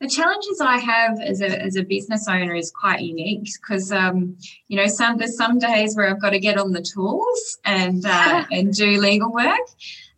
the 0.00 0.08
challenges 0.08 0.60
I 0.60 0.78
have 0.78 1.20
as 1.20 1.40
a, 1.40 1.62
as 1.62 1.76
a 1.76 1.82
business 1.82 2.28
owner 2.28 2.54
is 2.54 2.70
quite 2.70 3.00
unique 3.00 3.48
because 3.60 3.90
um, 3.90 4.36
you 4.68 4.76
know 4.76 4.86
some 4.86 5.16
there's 5.16 5.36
some 5.36 5.58
days 5.58 5.96
where 5.96 6.10
I've 6.10 6.20
got 6.20 6.30
to 6.30 6.38
get 6.38 6.58
on 6.58 6.72
the 6.72 6.82
tools 6.82 7.58
and 7.64 8.04
uh, 8.04 8.44
and 8.50 8.72
do 8.72 9.00
legal 9.00 9.32
work, 9.32 9.66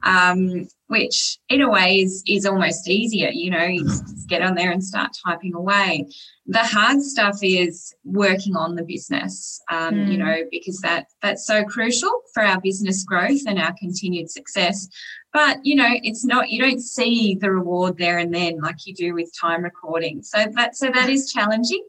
um, 0.03 0.67
which 0.89 1.39
in 1.49 1.61
a 1.63 1.71
way 1.71 2.01
is 2.01 2.23
is 2.27 2.47
almost 2.47 2.89
easier. 2.89 3.31
You 3.31 3.51
know, 3.51 3.65
you 3.65 3.85
just 3.85 4.29
get 4.29 4.43
on 4.43 4.55
there 4.55 4.71
and 4.71 4.83
start 4.83 5.11
typing 5.25 5.55
away. 5.55 6.07
The 6.47 6.59
hard 6.59 7.03
stuff 7.03 7.39
is 7.43 7.95
working 8.05 8.57
on 8.57 8.77
the 8.77 8.85
business, 8.85 9.61
um, 9.71 9.95
mm. 9.95 10.13
you 10.13 10.19
know, 10.19 10.37
because 10.51 10.79
that 10.81 11.07
that's 11.23 11.47
so 11.47 11.65
crucial 11.65 12.23
for 12.33 12.43
our 12.43 12.61
business 12.61 13.05
growth 13.05 13.41
and 13.47 13.59
our 13.59 13.75
continued 13.79 14.31
success. 14.31 14.89
But 15.37 15.67
you 15.67 15.75
know, 15.75 15.91
it's 16.03 16.25
not 16.25 16.49
you 16.49 16.63
don't 16.63 16.81
see 16.81 17.35
the 17.35 17.51
reward 17.51 17.99
there 17.99 18.17
and 18.17 18.35
then 18.35 18.59
like 18.59 18.87
you 18.87 18.95
do 18.95 19.13
with 19.13 19.31
time 19.39 19.65
recording. 19.65 20.23
So 20.23 20.47
that 20.55 20.75
so 20.75 20.91
that 20.91 21.11
is 21.11 21.31
challenging, 21.31 21.87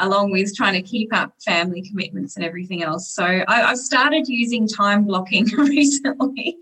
along 0.00 0.32
with 0.32 0.52
trying 0.56 0.72
to 0.72 0.82
keep 0.82 1.14
up 1.14 1.32
family 1.44 1.80
commitments 1.88 2.34
and 2.34 2.44
everything 2.44 2.82
else. 2.82 3.14
So 3.14 3.44
I, 3.46 3.60
have 3.68 3.78
started 3.78 4.26
using 4.26 4.66
time 4.66 5.04
blocking 5.04 5.44
recently, 5.56 6.58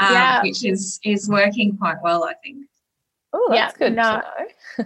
um, 0.00 0.12
yeah. 0.12 0.42
which 0.42 0.64
is 0.64 0.98
is 1.04 1.28
working 1.28 1.76
quite 1.76 2.02
well, 2.02 2.24
I 2.24 2.34
think. 2.42 2.66
Oh, 3.32 3.46
that's 3.50 3.74
yeah, 3.78 3.86
good. 3.86 3.94
No, 3.94 4.22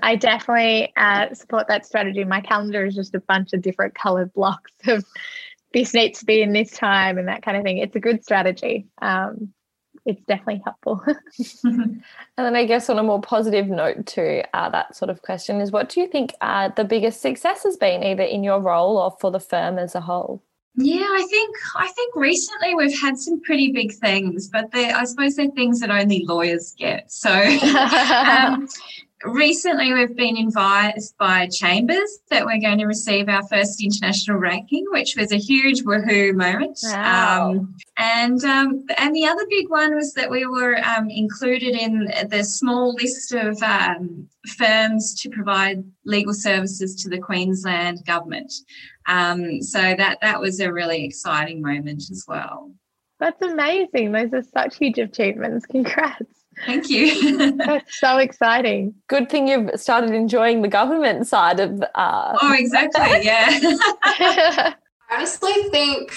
I 0.02 0.16
definitely 0.16 0.92
uh, 0.98 1.32
support 1.32 1.66
that 1.68 1.86
strategy. 1.86 2.24
My 2.24 2.42
calendar 2.42 2.84
is 2.84 2.94
just 2.94 3.14
a 3.14 3.20
bunch 3.20 3.54
of 3.54 3.62
different 3.62 3.94
colored 3.94 4.34
blocks 4.34 4.72
of 4.86 5.02
this 5.72 5.94
needs 5.94 6.18
to 6.18 6.26
be 6.26 6.42
in 6.42 6.52
this 6.52 6.72
time 6.72 7.16
and 7.16 7.28
that 7.28 7.40
kind 7.42 7.56
of 7.56 7.62
thing. 7.62 7.78
It's 7.78 7.96
a 7.96 8.00
good 8.00 8.22
strategy. 8.22 8.86
Um, 9.00 9.54
it's 10.06 10.22
definitely 10.24 10.62
helpful. 10.64 11.02
and 11.64 12.02
then 12.36 12.56
I 12.56 12.64
guess 12.64 12.88
on 12.88 12.98
a 12.98 13.02
more 13.02 13.20
positive 13.20 13.68
note 13.68 14.06
to 14.06 14.44
uh, 14.56 14.70
that 14.70 14.96
sort 14.96 15.10
of 15.10 15.22
question 15.22 15.60
is 15.60 15.72
what 15.72 15.88
do 15.88 16.00
you 16.00 16.06
think 16.06 16.34
uh, 16.40 16.70
the 16.76 16.84
biggest 16.84 17.20
success 17.20 17.62
has 17.64 17.76
been 17.76 18.02
either 18.02 18.22
in 18.22 18.44
your 18.44 18.60
role 18.60 18.96
or 18.96 19.16
for 19.20 19.30
the 19.30 19.40
firm 19.40 19.78
as 19.78 19.94
a 19.94 20.00
whole? 20.00 20.42
Yeah, 20.76 21.02
I 21.02 21.26
think 21.28 21.56
I 21.76 21.88
think 21.88 22.14
recently 22.14 22.74
we've 22.74 22.98
had 22.98 23.18
some 23.18 23.40
pretty 23.42 23.72
big 23.72 23.92
things, 23.92 24.48
but 24.48 24.66
I 24.72 25.04
suppose 25.04 25.34
they're 25.34 25.50
things 25.50 25.80
that 25.80 25.90
only 25.90 26.24
lawyers 26.24 26.74
get. 26.78 27.10
So 27.10 27.30
um, 27.32 28.68
recently 29.24 29.92
we've 29.92 30.16
been 30.16 30.36
advised 30.36 31.16
by 31.18 31.46
Chambers 31.48 32.20
that 32.30 32.44
we're 32.44 32.60
going 32.60 32.78
to 32.78 32.86
receive 32.86 33.28
our 33.28 33.46
first 33.48 33.82
international 33.82 34.38
ranking, 34.38 34.84
which 34.90 35.16
was 35.16 35.32
a 35.32 35.36
huge 35.36 35.82
woohoo 35.82 36.34
moment. 36.34 36.78
Wow. 36.84 37.50
Um, 37.50 37.74
and 37.98 38.42
um, 38.44 38.86
and 38.98 39.14
the 39.14 39.26
other 39.26 39.44
big 39.48 39.68
one 39.68 39.94
was 39.94 40.14
that 40.14 40.30
we 40.30 40.46
were 40.46 40.76
um, 40.84 41.10
included 41.10 41.74
in 41.74 42.10
the 42.28 42.44
small 42.44 42.94
list 42.94 43.32
of 43.32 43.62
um, 43.62 44.28
firms 44.56 45.14
to 45.20 45.28
provide 45.28 45.84
legal 46.04 46.34
services 46.34 46.94
to 47.02 47.08
the 47.08 47.18
Queensland 47.18 48.04
government. 48.06 48.52
Um, 49.06 49.60
so 49.62 49.80
that 49.80 50.18
that 50.22 50.40
was 50.40 50.60
a 50.60 50.72
really 50.72 51.04
exciting 51.04 51.60
moment 51.60 52.04
as 52.10 52.24
well. 52.26 52.72
That's 53.18 53.42
amazing. 53.42 54.12
Those 54.12 54.32
are 54.32 54.42
such 54.42 54.78
huge 54.78 54.98
achievements. 54.98 55.66
Congrats. 55.66 56.39
Thank 56.66 56.90
you. 56.90 57.56
That's 57.56 57.98
so 57.98 58.18
exciting. 58.18 58.94
Good 59.08 59.30
thing 59.30 59.48
you've 59.48 59.70
started 59.80 60.10
enjoying 60.10 60.62
the 60.62 60.68
government 60.68 61.26
side 61.26 61.60
of. 61.60 61.82
Uh... 61.94 62.36
Oh, 62.40 62.54
exactly. 62.56 63.00
Yeah. 63.22 63.48
I 64.04 64.74
honestly 65.10 65.52
think 65.70 66.12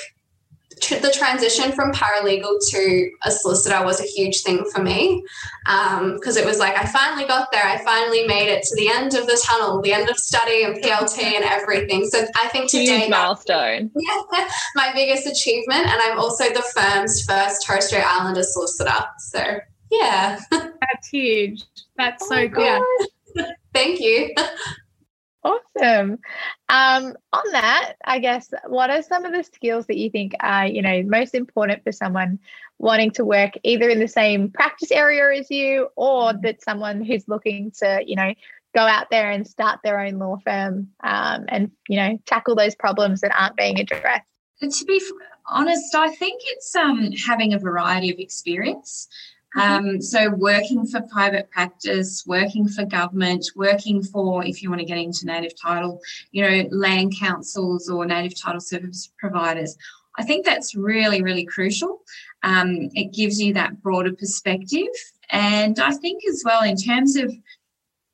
the 0.90 1.14
transition 1.18 1.72
from 1.72 1.92
paralegal 1.92 2.60
to 2.70 3.10
a 3.24 3.32
solicitor 3.32 3.84
was 3.86 4.02
a 4.02 4.04
huge 4.04 4.42
thing 4.42 4.66
for 4.74 4.82
me 4.82 5.24
because 5.66 6.38
um, 6.38 6.44
it 6.44 6.46
was 6.46 6.60
like 6.60 6.78
I 6.78 6.86
finally 6.86 7.26
got 7.26 7.52
there. 7.52 7.64
I 7.64 7.84
finally 7.84 8.28
made 8.28 8.50
it 8.50 8.64
to 8.64 8.76
the 8.76 8.90
end 8.90 9.14
of 9.14 9.26
the 9.28 9.42
tunnel, 9.46 9.82
the 9.82 9.94
end 9.94 10.10
of 10.10 10.18
study 10.18 10.64
and 10.64 10.76
PLT 10.76 11.22
and 11.22 11.46
everything. 11.46 12.06
So 12.06 12.26
I 12.36 12.48
think 12.50 12.70
today 12.70 13.00
huge 13.00 13.10
milestone. 13.10 13.92
Yeah, 13.96 14.48
my 14.76 14.92
biggest 14.94 15.26
achievement, 15.26 15.88
and 15.88 16.02
I'm 16.02 16.20
also 16.20 16.50
the 16.50 16.66
firm's 16.76 17.24
first 17.24 17.66
Torres 17.66 17.88
Strait 17.88 18.04
Islander 18.06 18.44
solicitor. 18.44 19.06
So 19.20 19.60
yeah. 20.00 20.40
That's 20.52 21.08
huge. 21.10 21.64
That's 21.98 22.28
so 22.28 22.36
oh 22.36 22.48
good. 22.48 23.46
Thank 23.74 24.00
you. 24.00 24.34
Awesome. 25.44 26.20
Um, 26.70 27.18
on 27.34 27.52
that, 27.52 27.96
I 28.06 28.20
guess, 28.20 28.54
what 28.68 28.90
are 28.90 29.02
some 29.02 29.26
of 29.26 29.34
the 29.34 29.44
skills 29.44 29.88
that 29.88 29.98
you 29.98 30.10
think 30.10 30.34
are, 30.40 30.66
you 30.66 30.82
know, 30.82 31.04
most 31.04 31.36
important 31.36 31.84
for 31.84 31.92
someone 31.92 32.40
wanting 32.80 33.12
to 33.12 33.26
work 33.26 33.52
either 33.64 33.90
in 33.90 34.00
the 34.00 34.08
same 34.08 34.50
practice 34.50 34.92
area 34.92 35.38
as 35.38 35.52
you, 35.52 35.90
or 35.96 36.32
mm-hmm. 36.32 36.42
that 36.42 36.64
someone 36.64 37.04
who's 37.04 37.28
looking 37.28 37.72
to, 37.80 38.02
you 38.06 38.16
know, 38.16 38.34
go 38.74 38.82
out 38.82 39.10
there 39.12 39.30
and 39.30 39.46
start 39.46 39.80
their 39.84 40.00
own 40.00 40.18
law 40.18 40.38
firm 40.46 40.88
um, 41.04 41.46
and, 41.50 41.72
you 41.88 41.98
know, 41.98 42.18
tackle 42.26 42.56
those 42.56 42.76
problems 42.76 43.22
that 43.22 43.36
aren't 43.38 43.58
being 43.58 43.80
addressed? 43.80 44.24
To 44.62 44.86
be 44.86 45.02
honest, 45.48 45.94
I 45.94 46.10
think 46.16 46.42
it's 46.46 46.74
um, 46.74 47.12
having 47.12 47.54
a 47.54 47.60
variety 47.60 48.12
of 48.12 48.18
experience. 48.18 49.10
Mm-hmm. 49.58 49.88
Um, 49.88 50.02
so, 50.02 50.30
working 50.32 50.86
for 50.86 51.02
private 51.02 51.50
practice, 51.52 52.24
working 52.26 52.68
for 52.68 52.86
government, 52.86 53.46
working 53.56 54.02
for, 54.02 54.44
if 54.46 54.64
you 54.64 54.70
want 54.70 54.80
to 54.80 54.86
get 54.86 54.98
into 54.98 55.26
native 55.26 55.60
title, 55.60 56.00
you 56.32 56.44
know, 56.44 56.70
land 56.72 57.14
councils 57.20 57.90
or 57.90 58.06
native 58.06 58.40
title 58.40 58.62
service 58.62 59.12
providers. 59.18 59.78
I 60.18 60.24
think 60.24 60.46
that's 60.46 60.76
really, 60.76 61.24
really 61.24 61.46
crucial. 61.46 62.02
Um, 62.44 62.90
it 62.94 63.14
gives 63.14 63.42
you 63.42 63.54
that 63.54 63.82
broader 63.82 64.14
perspective. 64.14 64.88
And 65.30 65.80
I 65.80 65.94
think 65.94 66.22
as 66.30 66.44
well, 66.46 66.64
in 66.64 66.76
terms 66.76 67.16
of, 67.16 67.34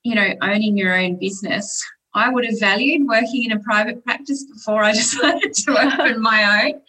you 0.03 0.15
know, 0.15 0.33
owning 0.41 0.77
your 0.77 0.97
own 0.97 1.19
business, 1.19 1.83
I 2.19 2.29
would 2.29 2.45
have 2.45 2.59
valued 2.59 3.07
working 3.07 3.45
in 3.45 3.53
a 3.53 3.59
private 3.59 4.03
practice 4.03 4.43
before 4.43 4.83
I 4.83 4.91
decided 5.03 5.53
to 5.53 5.71
open 5.77 6.21
my 6.21 6.65
own. 6.65 6.81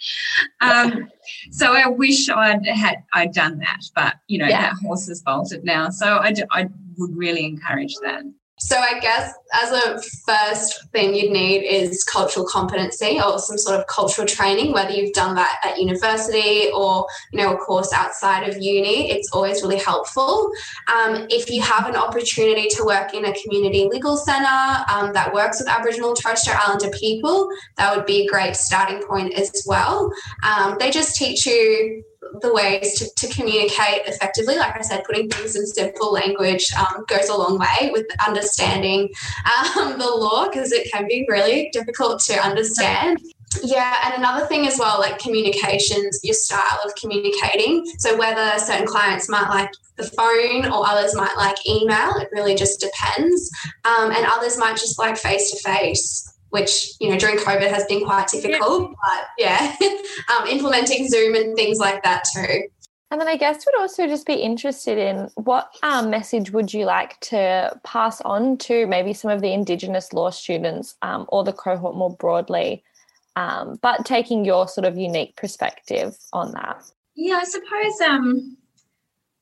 Um, 0.60 1.08
so 1.50 1.72
I 1.72 1.86
wish 1.88 2.28
I'd 2.28 2.66
had 2.66 3.04
I'd 3.14 3.32
done 3.32 3.58
that, 3.58 3.80
but 3.94 4.16
you 4.26 4.38
know 4.38 4.48
yeah. 4.48 4.62
that 4.62 4.74
horse 4.82 5.06
has 5.08 5.22
bolted 5.22 5.64
now. 5.64 5.90
So 5.90 6.06
I, 6.06 6.34
I 6.50 6.68
would 6.98 7.16
really 7.16 7.44
encourage 7.44 7.94
that. 8.02 8.22
So 8.60 8.76
I 8.78 9.00
guess 9.00 9.32
as 9.52 9.72
a 9.72 10.00
first 10.26 10.90
thing 10.92 11.14
you'd 11.14 11.32
need 11.32 11.62
is 11.64 12.04
cultural 12.04 12.46
competency 12.46 13.18
or 13.20 13.38
some 13.38 13.58
sort 13.58 13.80
of 13.80 13.86
cultural 13.86 14.26
training, 14.26 14.72
whether 14.72 14.90
you've 14.90 15.14
done 15.14 15.34
that 15.34 15.60
at 15.64 15.78
university 15.78 16.70
or 16.74 17.06
you 17.32 17.38
know 17.38 17.54
a 17.54 17.56
course 17.56 17.92
outside 17.92 18.48
of 18.48 18.56
uni. 18.60 19.10
It's 19.10 19.30
always 19.32 19.62
really 19.62 19.78
helpful. 19.78 20.50
Um, 20.92 21.26
if 21.30 21.50
you 21.50 21.62
have 21.62 21.88
an 21.88 21.96
opportunity 21.96 22.68
to 22.68 22.84
work 22.84 23.14
in 23.14 23.24
a 23.24 23.34
community 23.42 23.88
legal 23.90 24.16
centre 24.16 24.84
um, 24.92 25.12
that 25.14 25.32
works 25.32 25.58
with 25.58 25.68
Aboriginal 25.68 26.10
and 26.10 26.18
Torres 26.18 26.42
Strait 26.42 26.56
Islander 26.56 26.90
people, 26.90 27.48
that 27.78 27.96
would 27.96 28.06
be 28.06 28.26
a 28.26 28.28
great 28.28 28.56
starting 28.56 29.02
point 29.02 29.34
as 29.34 29.64
well. 29.66 30.12
Um, 30.42 30.76
they 30.78 30.90
just 30.90 31.16
teach 31.16 31.46
you 31.46 32.04
the 32.40 32.52
ways 32.52 32.98
to, 32.98 33.26
to 33.26 33.34
communicate 33.34 34.02
effectively. 34.06 34.56
Like 34.56 34.76
I 34.76 34.82
said, 34.82 35.04
putting 35.04 35.28
things 35.28 35.56
in 35.56 35.66
simple 35.66 36.12
language 36.12 36.66
um, 36.74 37.04
goes 37.08 37.28
a 37.28 37.36
long 37.36 37.58
way 37.58 37.90
with 37.92 38.06
understanding 38.26 39.08
um, 39.46 39.98
the 39.98 40.06
law 40.06 40.48
because 40.48 40.72
it 40.72 40.90
can 40.92 41.06
be 41.06 41.26
really 41.28 41.70
difficult 41.72 42.20
to 42.24 42.34
understand. 42.34 43.18
Yeah, 43.64 43.96
and 44.04 44.14
another 44.14 44.46
thing 44.46 44.68
as 44.68 44.78
well, 44.78 45.00
like 45.00 45.18
communications, 45.18 46.20
your 46.22 46.34
style 46.34 46.78
of 46.84 46.94
communicating. 46.94 47.84
So, 47.98 48.16
whether 48.16 48.56
certain 48.60 48.86
clients 48.86 49.28
might 49.28 49.48
like 49.48 49.72
the 49.96 50.04
phone 50.04 50.66
or 50.66 50.86
others 50.86 51.16
might 51.16 51.34
like 51.36 51.56
email, 51.66 52.14
it 52.18 52.28
really 52.30 52.54
just 52.54 52.78
depends. 52.78 53.50
Um, 53.84 54.12
and 54.12 54.24
others 54.24 54.56
might 54.56 54.76
just 54.76 55.00
like 55.00 55.16
face 55.16 55.50
to 55.50 55.68
face 55.68 56.29
which 56.50 56.92
you 57.00 57.08
know 57.08 57.18
during 57.18 57.36
COVID 57.36 57.68
has 57.68 57.84
been 57.86 58.04
quite 58.04 58.28
difficult. 58.28 58.90
Yeah. 59.38 59.76
But 59.78 59.82
yeah, 59.82 59.92
um, 60.36 60.46
implementing 60.46 61.08
Zoom 61.08 61.34
and 61.34 61.56
things 61.56 61.78
like 61.78 62.02
that 62.02 62.24
too. 62.34 62.62
And 63.12 63.20
then 63.20 63.26
I 63.26 63.36
guess 63.36 63.66
would 63.66 63.80
also 63.80 64.06
just 64.06 64.24
be 64.24 64.34
interested 64.34 64.96
in 64.96 65.30
what 65.34 65.74
um, 65.82 66.10
message 66.10 66.52
would 66.52 66.72
you 66.72 66.84
like 66.84 67.18
to 67.20 67.76
pass 67.82 68.20
on 68.20 68.56
to 68.58 68.86
maybe 68.86 69.12
some 69.14 69.32
of 69.32 69.40
the 69.40 69.52
Indigenous 69.52 70.12
law 70.12 70.30
students 70.30 70.94
um, 71.02 71.26
or 71.28 71.42
the 71.42 71.52
cohort 71.52 71.96
more 71.96 72.14
broadly, 72.14 72.84
um, 73.34 73.80
but 73.82 74.04
taking 74.06 74.44
your 74.44 74.68
sort 74.68 74.86
of 74.86 74.96
unique 74.96 75.34
perspective 75.34 76.16
on 76.32 76.52
that. 76.52 76.84
Yeah, 77.16 77.40
I 77.42 77.44
suppose 77.44 78.00
um, 78.08 78.56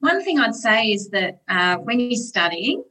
one 0.01 0.25
thing 0.25 0.41
I'd 0.41 0.55
say 0.55 0.87
is 0.87 1.11
that 1.11 1.43
uh, 1.49 1.77
when 1.77 2.01
you're 2.01 2.17
studying, 2.17 2.83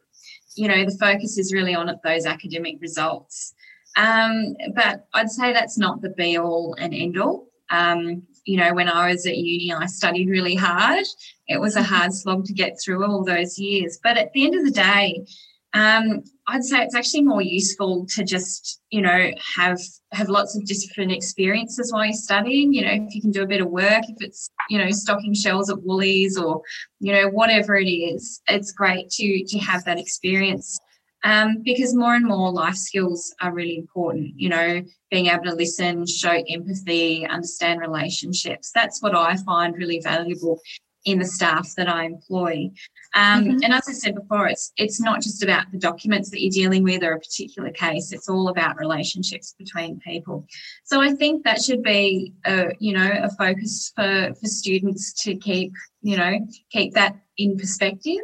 you 0.56 0.68
know, 0.68 0.86
the 0.86 0.98
focus 1.00 1.40
is 1.40 1.54
really 1.54 1.74
on 1.74 1.92
those 2.04 2.26
academic 2.28 2.78
results. 2.82 3.56
Um, 3.98 4.56
but 4.76 5.08
I'd 5.14 5.30
say 5.30 5.52
that's 5.52 5.78
not 5.78 6.02
the 6.02 6.10
be 6.10 6.38
all 6.38 6.76
and 6.80 6.94
end 6.94 7.20
all. 7.20 7.48
Um, 7.70 8.24
you 8.46 8.58
know, 8.58 8.74
when 8.74 8.88
I 8.88 9.12
was 9.12 9.26
at 9.26 9.36
uni, 9.38 9.74
I 9.74 9.88
studied 9.88 10.30
really 10.30 10.56
hard. 10.56 11.06
It 11.48 11.60
was 11.60 11.76
a 11.76 11.82
mm-hmm. 11.82 11.94
hard 11.94 12.14
slog 12.14 12.46
to 12.46 12.54
get 12.54 12.78
through 12.80 13.06
all 13.06 13.26
those 13.26 13.58
years. 13.60 14.00
But 14.02 14.18
at 14.18 14.32
the 14.34 14.46
end 14.46 14.56
of 14.56 14.64
the 14.64 14.72
day, 14.72 15.26
um, 15.74 16.24
I'd 16.48 16.64
say 16.64 16.82
it's 16.82 16.96
actually 16.96 17.24
more 17.24 17.42
useful 17.42 18.06
to 18.16 18.24
just, 18.24 18.80
you 18.90 19.02
know, 19.02 19.32
have 19.56 19.82
have 20.14 20.30
lots 20.30 20.56
of 20.56 20.66
different 20.66 21.12
experiences 21.12 21.92
while 21.92 22.06
you're 22.06 22.14
studying. 22.14 22.74
You 22.74 22.86
know, 22.86 23.06
if 23.06 23.14
you 23.14 23.22
can 23.22 23.32
do 23.32 23.44
a 23.44 23.48
bit 23.48 23.62
of 23.62 23.70
work, 23.70 24.04
if 24.08 24.16
it's, 24.22 24.50
you 24.70 24.78
know, 24.78 24.90
stocking 24.92 25.34
shelves 25.34 25.70
at 25.70 25.84
Woolies 25.84 26.38
or, 26.38 26.62
you 27.00 27.12
know, 27.12 27.28
whatever 27.30 27.76
it 27.76 27.90
is, 27.90 28.42
it's 28.48 28.72
great 28.72 29.10
to 29.10 29.44
to 29.46 29.60
have 29.60 29.84
that 29.86 30.00
experience 30.00 30.80
um, 31.28 31.62
because 31.62 31.94
more 31.94 32.16
and 32.16 32.26
more 32.26 32.54
life 32.54 32.76
skills 32.76 33.36
are 33.42 33.54
really 33.54 33.78
important. 33.78 34.32
You 34.38 34.48
know, 34.48 34.82
being 35.12 35.28
able 35.28 35.44
to 35.44 35.56
listen, 35.56 36.06
show 36.08 36.42
empathy, 36.50 37.28
understand 37.28 37.82
relationships. 37.82 38.72
That's 38.74 39.02
what 39.02 39.14
I 39.14 39.36
find 39.36 39.76
really 39.76 40.00
valuable 40.00 40.62
in 41.04 41.20
the 41.20 41.26
staff 41.26 41.74
that 41.76 41.90
I 41.90 42.06
employ. 42.06 42.70
Um, 43.14 43.44
mm-hmm. 43.44 43.58
And 43.62 43.74
as 43.74 43.90
I 43.90 43.94
said 43.94 44.16
before, 44.16 44.48
it's 44.48 44.72
it's 44.78 45.02
not 45.02 45.22
just 45.22 45.44
about 45.44 45.66
the 45.72 45.80
documents 45.80 46.30
that 46.30 46.42
you're 46.42 46.50
dealing 46.50 46.84
with 46.84 47.04
or 47.04 47.12
a 47.12 47.20
particular 47.20 47.72
case. 47.72 48.14
It's 48.14 48.30
all 48.30 48.48
about 48.48 48.78
relationships 48.78 49.54
between 49.60 50.00
people. 50.00 50.46
So 50.86 51.02
I 51.02 51.12
think 51.12 51.44
that 51.44 51.62
should 51.62 51.84
be 51.84 52.34
a 52.46 52.72
you 52.80 52.94
know 52.94 53.12
a 53.22 53.30
focus 53.32 53.92
for 53.94 54.34
for 54.34 54.48
students 54.48 55.12
to 55.24 55.36
keep 55.36 55.74
you 56.02 56.16
know 56.16 56.40
keep 56.72 56.94
that 56.94 57.18
in 57.38 57.58
perspective 57.58 58.22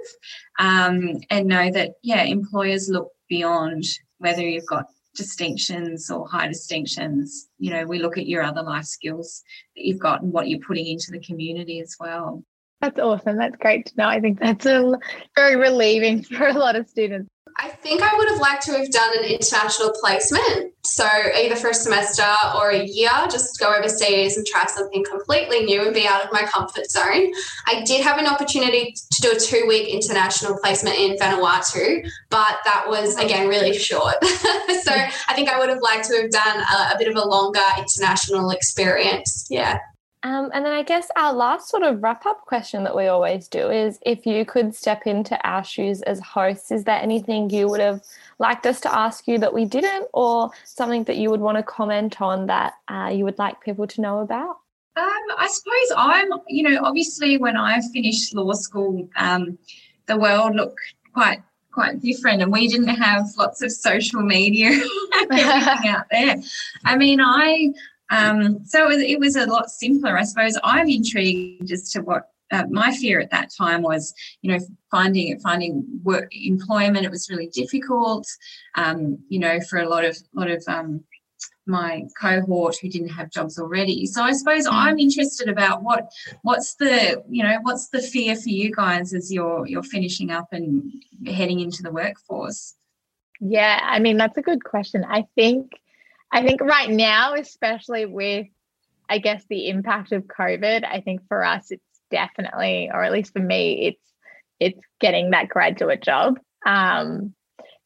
um, 0.59 1.17
and 1.29 1.47
know 1.47 1.71
that 1.71 1.91
yeah 2.03 2.23
employers 2.23 2.89
look 2.89 3.09
beyond 3.29 3.83
whether 4.17 4.41
you've 4.41 4.65
got 4.65 4.85
distinctions 5.15 6.09
or 6.09 6.27
high 6.27 6.47
distinctions 6.47 7.49
you 7.59 7.69
know 7.69 7.85
we 7.85 7.99
look 7.99 8.17
at 8.17 8.27
your 8.27 8.41
other 8.41 8.63
life 8.63 8.85
skills 8.85 9.43
that 9.75 9.85
you've 9.85 9.99
got 9.99 10.23
and 10.23 10.33
what 10.33 10.49
you're 10.49 10.59
putting 10.59 10.87
into 10.87 11.11
the 11.11 11.19
community 11.19 11.79
as 11.79 11.95
well 11.99 12.43
that's 12.83 12.99
awesome. 12.99 13.37
That's 13.37 13.55
great 13.55 13.85
to 13.85 13.93
know. 13.97 14.09
I 14.09 14.19
think 14.19 14.41
that's 14.41 14.65
a, 14.65 14.99
very 15.37 15.55
relieving 15.55 16.21
for 16.23 16.47
a 16.47 16.53
lot 16.53 16.75
of 16.75 16.89
students. 16.89 17.29
I 17.57 17.69
think 17.69 18.01
I 18.01 18.15
would 18.17 18.29
have 18.29 18.39
liked 18.39 18.63
to 18.63 18.71
have 18.73 18.89
done 18.91 19.17
an 19.17 19.25
international 19.25 19.93
placement. 19.99 20.73
So, 20.85 21.05
either 21.05 21.55
for 21.55 21.69
a 21.69 21.73
semester 21.73 22.25
or 22.55 22.71
a 22.71 22.83
year, 22.83 23.11
just 23.31 23.59
go 23.59 23.73
overseas 23.73 24.37
and 24.37 24.45
try 24.45 24.65
something 24.65 25.03
completely 25.09 25.63
new 25.63 25.81
and 25.83 25.93
be 25.93 26.05
out 26.05 26.25
of 26.25 26.31
my 26.31 26.43
comfort 26.43 26.89
zone. 26.89 27.31
I 27.67 27.83
did 27.85 28.01
have 28.03 28.17
an 28.17 28.27
opportunity 28.27 28.93
to 29.11 29.21
do 29.21 29.31
a 29.31 29.39
two 29.39 29.65
week 29.67 29.87
international 29.87 30.57
placement 30.57 30.97
in 30.97 31.15
Vanuatu, 31.17 32.07
but 32.29 32.57
that 32.65 32.85
was, 32.87 33.15
again, 33.17 33.47
really 33.47 33.77
short. 33.77 34.23
so, 34.25 34.91
I 34.91 35.33
think 35.33 35.49
I 35.49 35.57
would 35.59 35.69
have 35.69 35.81
liked 35.81 36.05
to 36.09 36.21
have 36.21 36.31
done 36.31 36.59
a, 36.59 36.95
a 36.95 36.97
bit 36.97 37.07
of 37.07 37.15
a 37.15 37.25
longer 37.25 37.61
international 37.77 38.49
experience. 38.49 39.47
Yeah. 39.49 39.79
Um, 40.25 40.51
and 40.53 40.65
then 40.65 40.71
I 40.71 40.83
guess 40.83 41.09
our 41.17 41.33
last 41.33 41.69
sort 41.69 41.83
of 41.83 42.01
wrap 42.01 42.25
up 42.25 42.45
question 42.45 42.85
that 42.85 42.95
we 42.95 43.07
always 43.07 43.49
do 43.49 43.69
is 43.69 43.99
if 44.03 44.25
you 44.25 44.45
could 44.45 44.73
step 44.73 45.05
into 45.05 45.37
our 45.45 45.65
shoes 45.65 46.01
as 46.03 46.21
hosts, 46.21 46.71
is 46.71 46.85
there 46.85 46.99
anything 47.01 47.49
you 47.49 47.67
would 47.67 47.81
have 47.81 48.01
liked 48.39 48.65
us 48.65 48.79
to 48.81 48.95
ask 48.95 49.27
you 49.27 49.37
that 49.39 49.53
we 49.53 49.65
didn't, 49.65 50.07
or 50.13 50.49
something 50.63 51.03
that 51.05 51.17
you 51.17 51.29
would 51.29 51.41
want 51.41 51.57
to 51.57 51.63
comment 51.63 52.21
on 52.21 52.47
that 52.47 52.75
uh, 52.87 53.11
you 53.13 53.25
would 53.25 53.37
like 53.37 53.61
people 53.61 53.85
to 53.85 53.99
know 53.99 54.19
about? 54.19 54.59
Um, 54.95 55.25
I 55.37 55.47
suppose 55.47 55.97
I'm, 55.97 56.29
you 56.47 56.69
know, 56.69 56.85
obviously 56.85 57.37
when 57.37 57.57
I 57.57 57.81
finished 57.93 58.33
law 58.33 58.53
school, 58.53 59.09
um, 59.17 59.57
the 60.05 60.17
world 60.17 60.55
looked 60.55 60.79
quite 61.13 61.41
quite 61.71 61.99
different 62.01 62.39
and 62.41 62.51
we 62.51 62.67
didn't 62.67 62.95
have 62.95 63.25
lots 63.35 63.63
of 63.63 63.71
social 63.71 64.21
media 64.21 64.69
out 65.31 66.05
there. 66.11 66.35
I 66.85 66.95
mean, 66.95 67.19
I 67.19 67.73
um, 68.13 68.63
so 68.65 68.85
it 68.85 68.87
was, 68.87 68.97
it 68.97 69.19
was, 69.19 69.35
a 69.35 69.45
lot 69.47 69.69
simpler, 69.69 70.17
I 70.17 70.23
suppose. 70.23 70.57
I'm 70.63 70.87
intrigued 70.87 71.71
as 71.71 71.89
to 71.91 72.01
what 72.01 72.29
uh, 72.51 72.65
my 72.69 72.93
fear 72.95 73.19
at 73.19 73.31
that 73.31 73.49
time 73.57 73.81
was, 73.81 74.13
you 74.41 74.51
know, 74.51 74.59
finding 74.91 75.39
finding 75.39 75.83
work 76.03 76.29
employment. 76.31 77.05
It 77.05 77.11
was 77.11 77.29
really 77.29 77.47
difficult, 77.47 78.27
um, 78.75 79.17
you 79.29 79.39
know, 79.39 79.59
for 79.61 79.79
a 79.79 79.89
lot 79.89 80.05
of 80.05 80.17
lot 80.35 80.51
of 80.51 80.63
um, 80.67 81.03
my 81.65 82.03
cohort 82.19 82.77
who 82.77 82.89
didn't 82.89 83.09
have 83.09 83.31
jobs 83.31 83.57
already. 83.57 84.05
So 84.05 84.21
I 84.21 84.33
suppose 84.33 84.67
mm. 84.67 84.73
I'm 84.73 84.99
interested 84.99 85.49
about 85.49 85.83
what 85.83 86.11
what's 86.43 86.75
the 86.75 87.23
you 87.29 87.43
know 87.43 87.57
what's 87.63 87.89
the 87.89 88.01
fear 88.01 88.35
for 88.35 88.49
you 88.49 88.71
guys 88.71 89.13
as 89.13 89.31
you're 89.31 89.65
you're 89.65 89.83
finishing 89.83 90.29
up 90.29 90.49
and 90.51 90.91
heading 91.25 91.59
into 91.61 91.81
the 91.81 91.91
workforce. 91.91 92.75
Yeah, 93.39 93.79
I 93.81 93.99
mean 93.99 94.17
that's 94.17 94.37
a 94.37 94.41
good 94.41 94.63
question. 94.63 95.03
I 95.09 95.25
think 95.35 95.71
I 96.33 96.41
think 96.43 96.61
right 96.61 96.89
now, 96.89 97.35
especially 97.35 98.07
with, 98.07 98.47
I 99.07 99.19
guess, 99.19 99.45
the 99.47 99.69
impact 99.69 100.11
of 100.11 100.23
COVID, 100.23 100.83
I 100.83 100.99
think 101.01 101.21
for 101.27 101.45
us, 101.45 101.69
it's 101.69 101.83
definitely, 102.09 102.89
or 102.91 103.03
at 103.03 103.11
least 103.11 103.33
for 103.33 103.39
me, 103.39 103.87
it's 103.87 104.01
it's 104.59 104.85
getting 104.99 105.31
that 105.31 105.49
graduate 105.49 106.01
job. 106.01 106.39
Um, 106.65 107.35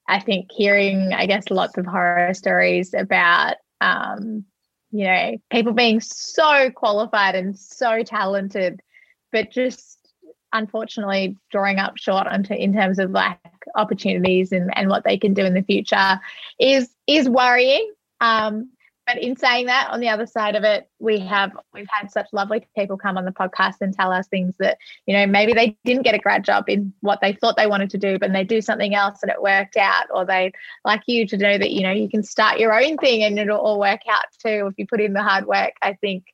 I 0.08 0.22
think 0.22 0.50
hearing, 0.50 1.12
I 1.12 1.26
guess, 1.26 1.50
lots 1.50 1.78
of 1.78 1.86
horror 1.86 2.34
stories 2.34 2.94
about, 2.94 3.56
um, 3.82 4.46
you 4.92 5.06
know, 5.06 5.38
people 5.50 5.74
being 5.74 6.00
so 6.00 6.70
qualified 6.72 7.36
and 7.36 7.58
so 7.58 8.04
talented, 8.04 8.80
but 9.34 9.52
just 9.52 9.98
unfortunately 10.54 11.36
drawing 11.52 11.80
up 11.80 11.98
short 11.98 12.28
in 12.50 12.74
terms 12.74 13.00
of 13.00 13.12
like 13.12 13.40
opportunities 13.76 14.54
and, 14.54 14.72
and 14.78 14.90
what 14.90 15.04
they 15.04 15.18
can 15.18 15.34
do 15.34 15.44
in 15.44 15.54
the 15.54 15.62
future 15.64 16.22
is 16.60 16.90
is 17.08 17.28
worrying 17.28 17.92
um, 18.22 18.72
but 19.08 19.24
in 19.24 19.38
saying 19.38 19.68
that, 19.68 19.88
on 19.90 20.02
the 20.02 20.10
other 20.10 20.28
side 20.28 20.56
of 20.58 20.66
it, 20.66 20.90
we 21.00 21.20
have 21.20 21.54
we've 21.74 21.88
had 21.90 22.12
such 22.12 22.28
lovely 22.34 22.68
people 22.78 22.98
come 22.98 23.18
on 23.18 23.24
the 23.24 23.32
podcast 23.32 23.76
and 23.80 23.94
tell 23.94 24.12
us 24.12 24.28
things 24.28 24.54
that 24.60 24.78
you 25.06 25.14
know 25.16 25.26
maybe 25.26 25.54
they 25.54 25.78
didn't 25.86 26.04
get 26.04 26.14
a 26.14 26.20
grad 26.20 26.44
job 26.44 26.66
in 26.68 26.94
what 27.00 27.20
they 27.22 27.32
thought 27.32 27.56
they 27.56 27.68
wanted 27.68 27.92
to 27.92 27.98
do, 27.98 28.20
but 28.20 28.34
they 28.34 28.44
do 28.44 28.62
something 28.62 28.94
else 28.94 29.20
and 29.24 29.32
it 29.32 29.42
worked 29.42 29.78
out, 29.78 30.08
or 30.14 30.26
they 30.26 30.52
like 30.84 31.04
you 31.08 31.26
to 31.28 31.38
know 31.38 31.58
that 31.58 31.72
you 31.72 31.84
know 31.84 31.92
you 31.92 32.10
can 32.10 32.22
start 32.22 32.60
your 32.60 32.78
own 32.78 32.98
thing 32.98 33.24
and 33.24 33.40
it'll 33.40 33.58
all 33.58 33.80
work 33.80 34.02
out 34.10 34.26
too 34.46 34.68
if 34.68 34.74
you 34.78 34.86
put 34.86 35.00
in 35.00 35.14
the 35.14 35.24
hard 35.24 35.46
work. 35.46 35.74
I 35.82 35.94
think 35.94 36.26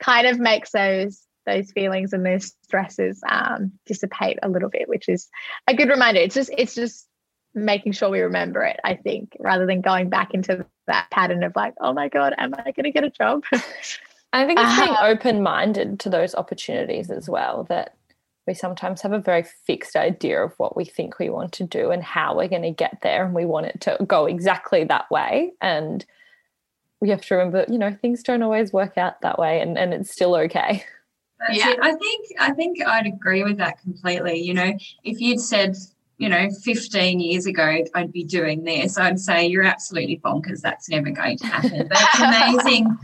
kind 0.00 0.26
of 0.26 0.38
makes 0.38 0.70
those 0.70 1.22
those 1.44 1.70
feelings 1.72 2.14
and 2.14 2.24
those 2.24 2.54
stresses 2.62 3.22
um, 3.28 3.72
dissipate 3.84 4.38
a 4.42 4.48
little 4.48 4.70
bit, 4.70 4.88
which 4.88 5.10
is 5.10 5.28
a 5.66 5.74
good 5.74 5.90
reminder. 5.90 6.20
It's 6.20 6.34
just 6.34 6.50
it's 6.56 6.74
just 6.74 7.06
making 7.54 7.92
sure 7.92 8.10
we 8.10 8.20
remember 8.20 8.62
it, 8.64 8.80
I 8.84 8.94
think, 8.96 9.36
rather 9.40 9.66
than 9.66 9.80
going 9.80 10.08
back 10.08 10.34
into 10.34 10.66
that 10.86 11.10
pattern 11.10 11.42
of 11.44 11.54
like, 11.56 11.74
oh 11.80 11.92
my 11.92 12.08
God, 12.08 12.34
am 12.38 12.54
I 12.54 12.72
going 12.72 12.84
to 12.84 12.90
get 12.90 13.04
a 13.04 13.10
job? 13.10 13.44
I 14.32 14.46
think 14.46 14.58
it's 14.60 14.74
being 14.76 14.88
Uh-huh. 14.90 15.06
open 15.06 15.42
minded 15.42 16.00
to 16.00 16.10
those 16.10 16.34
opportunities 16.34 17.10
as 17.10 17.28
well. 17.28 17.64
That 17.68 17.94
we 18.46 18.54
sometimes 18.54 19.00
have 19.02 19.12
a 19.12 19.18
very 19.20 19.44
fixed 19.66 19.96
idea 19.96 20.42
of 20.42 20.52
what 20.58 20.76
we 20.76 20.84
think 20.84 21.18
we 21.18 21.30
want 21.30 21.52
to 21.52 21.64
do 21.64 21.90
and 21.90 22.02
how 22.02 22.36
we're 22.36 22.48
going 22.48 22.62
to 22.62 22.70
get 22.72 22.98
there, 23.02 23.24
and 23.24 23.34
we 23.34 23.44
want 23.46 23.66
it 23.66 23.80
to 23.82 23.96
go 24.06 24.26
exactly 24.26 24.84
that 24.84 25.10
way. 25.10 25.52
And 25.60 26.04
we 27.00 27.10
have 27.10 27.24
to 27.26 27.34
remember, 27.36 27.64
you 27.70 27.78
know, 27.78 27.92
things 27.94 28.22
don't 28.22 28.42
always 28.42 28.72
work 28.72 28.98
out 28.98 29.20
that 29.20 29.38
way, 29.38 29.60
and, 29.60 29.78
and 29.78 29.94
it's 29.94 30.10
still 30.10 30.34
okay. 30.34 30.84
That's 31.38 31.58
Yeah. 31.58 31.70
it. 31.70 31.78
I 31.82 31.92
think 31.94 32.26
I 32.40 32.50
think 32.52 32.78
I'd 32.86 33.06
agree 33.06 33.42
with 33.44 33.58
that 33.58 33.80
completely. 33.80 34.40
You 34.40 34.54
know, 34.54 34.72
if 35.04 35.20
you'd 35.20 35.40
said, 35.40 35.76
you 36.18 36.28
know, 36.28 36.48
15 36.62 37.20
years 37.20 37.46
ago 37.46 37.84
I'd 37.94 38.12
be 38.12 38.24
doing 38.24 38.64
this, 38.64 38.98
I'd 38.98 39.18
say 39.18 39.46
you're 39.46 39.64
absolutely 39.64 40.20
bonkers. 40.24 40.60
That's 40.60 40.88
never 40.88 41.10
going 41.10 41.38
to 41.38 41.46
happen. 41.46 41.88
But 41.88 41.98
it's 42.00 42.20
amazing, 42.64 42.96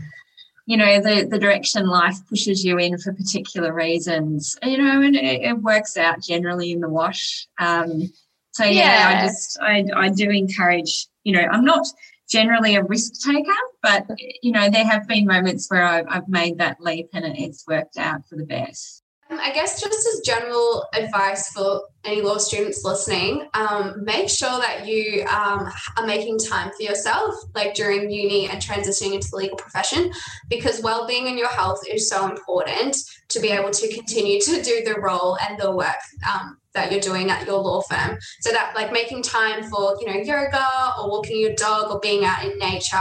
you 0.65 0.77
know, 0.77 0.99
the 1.01 1.27
the 1.29 1.39
direction 1.39 1.87
life 1.87 2.17
pushes 2.29 2.63
you 2.63 2.77
in 2.77 2.97
for 2.97 3.13
particular 3.13 3.73
reasons. 3.73 4.57
You 4.63 4.77
know, 4.77 5.01
and 5.01 5.15
it, 5.15 5.41
it 5.41 5.61
works 5.61 5.97
out 5.97 6.21
generally 6.21 6.71
in 6.71 6.79
the 6.79 6.89
wash. 6.89 7.47
Um, 7.59 8.11
so 8.51 8.63
yeah, 8.65 9.15
I 9.15 9.27
just 9.27 9.59
I 9.61 9.85
I 9.95 10.09
do 10.09 10.29
encourage. 10.29 11.07
You 11.23 11.33
know, 11.33 11.47
I'm 11.51 11.65
not 11.65 11.85
generally 12.31 12.75
a 12.75 12.83
risk 12.83 13.21
taker, 13.21 13.51
but 13.83 14.07
you 14.41 14.51
know, 14.51 14.69
there 14.69 14.85
have 14.85 15.07
been 15.07 15.25
moments 15.25 15.69
where 15.69 15.83
I've, 15.83 16.05
I've 16.09 16.29
made 16.29 16.57
that 16.59 16.79
leap 16.79 17.09
and 17.13 17.25
it, 17.25 17.37
it's 17.37 17.67
worked 17.67 17.97
out 17.97 18.25
for 18.27 18.37
the 18.37 18.45
best. 18.45 19.00
I 19.39 19.51
guess 19.53 19.79
just 19.79 20.07
as 20.07 20.21
general 20.25 20.85
advice 20.93 21.51
for 21.53 21.83
any 22.03 22.21
law 22.21 22.37
students 22.37 22.83
listening, 22.83 23.47
um, 23.53 24.03
make 24.03 24.27
sure 24.27 24.59
that 24.59 24.87
you 24.87 25.23
um, 25.25 25.71
are 25.97 26.05
making 26.05 26.39
time 26.39 26.71
for 26.75 26.83
yourself, 26.83 27.35
like 27.55 27.73
during 27.73 28.09
uni 28.09 28.49
and 28.49 28.61
transitioning 28.61 29.13
into 29.13 29.29
the 29.29 29.37
legal 29.37 29.57
profession, 29.57 30.11
because 30.49 30.81
well-being 30.81 31.27
and 31.27 31.37
your 31.37 31.49
health 31.49 31.79
is 31.89 32.09
so 32.09 32.27
important 32.29 32.97
to 33.29 33.39
be 33.39 33.49
able 33.49 33.69
to 33.69 33.93
continue 33.93 34.41
to 34.41 34.61
do 34.61 34.83
the 34.83 34.99
role 34.99 35.37
and 35.47 35.59
the 35.59 35.71
work 35.71 36.01
um, 36.29 36.57
that 36.73 36.91
you're 36.91 37.01
doing 37.01 37.29
at 37.29 37.45
your 37.45 37.59
law 37.59 37.81
firm. 37.81 38.17
So 38.41 38.51
that, 38.51 38.73
like, 38.75 38.91
making 38.91 39.23
time 39.23 39.63
for 39.63 39.95
you 39.99 40.07
know 40.07 40.19
yoga 40.19 40.93
or 40.99 41.09
walking 41.09 41.39
your 41.39 41.53
dog 41.53 41.91
or 41.91 41.99
being 41.99 42.25
out 42.25 42.43
in 42.43 42.57
nature 42.57 42.97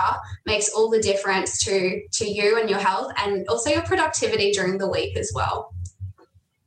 makes 0.46 0.68
all 0.70 0.90
the 0.90 1.00
difference 1.00 1.64
to 1.64 2.02
to 2.12 2.28
you 2.28 2.60
and 2.60 2.68
your 2.68 2.80
health, 2.80 3.12
and 3.16 3.48
also 3.48 3.70
your 3.70 3.82
productivity 3.82 4.52
during 4.52 4.78
the 4.78 4.88
week 4.88 5.16
as 5.16 5.32
well. 5.34 5.72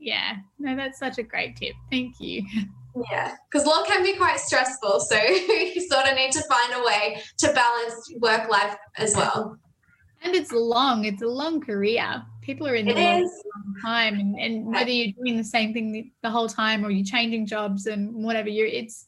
Yeah, 0.03 0.35
no, 0.59 0.75
that's 0.75 0.99
such 0.99 1.17
a 1.17 1.23
great 1.23 1.55
tip. 1.55 1.73
Thank 1.89 2.19
you. 2.19 2.45
Yeah, 3.09 3.35
because 3.49 3.65
law 3.65 3.83
can 3.85 4.03
be 4.03 4.17
quite 4.17 4.37
stressful. 4.37 4.99
So 4.99 5.15
you 5.17 5.87
sort 5.89 6.07
of 6.07 6.15
need 6.15 6.33
to 6.33 6.43
find 6.43 6.73
a 6.73 6.83
way 6.83 7.21
to 7.39 7.53
balance 7.53 8.13
work 8.19 8.49
life 8.49 8.75
as 8.97 9.15
well. 9.15 9.57
And 10.21 10.35
it's 10.35 10.51
long, 10.51 11.05
it's 11.05 11.21
a 11.21 11.27
long 11.27 11.61
career. 11.61 12.21
People 12.41 12.67
are 12.67 12.75
in 12.75 12.87
It 12.89 12.95
the 12.95 13.01
law 13.01 13.17
a 13.17 13.21
long 13.21 13.75
time, 13.81 14.19
and, 14.19 14.37
and 14.37 14.67
whether 14.67 14.89
you're 14.89 15.13
doing 15.23 15.37
the 15.37 15.43
same 15.43 15.73
thing 15.73 15.93
the, 15.93 16.11
the 16.21 16.29
whole 16.29 16.49
time 16.49 16.85
or 16.85 16.89
you're 16.91 17.05
changing 17.05 17.45
jobs 17.45 17.87
and 17.87 18.13
whatever, 18.13 18.49
you're 18.49 18.67
it's 18.67 19.07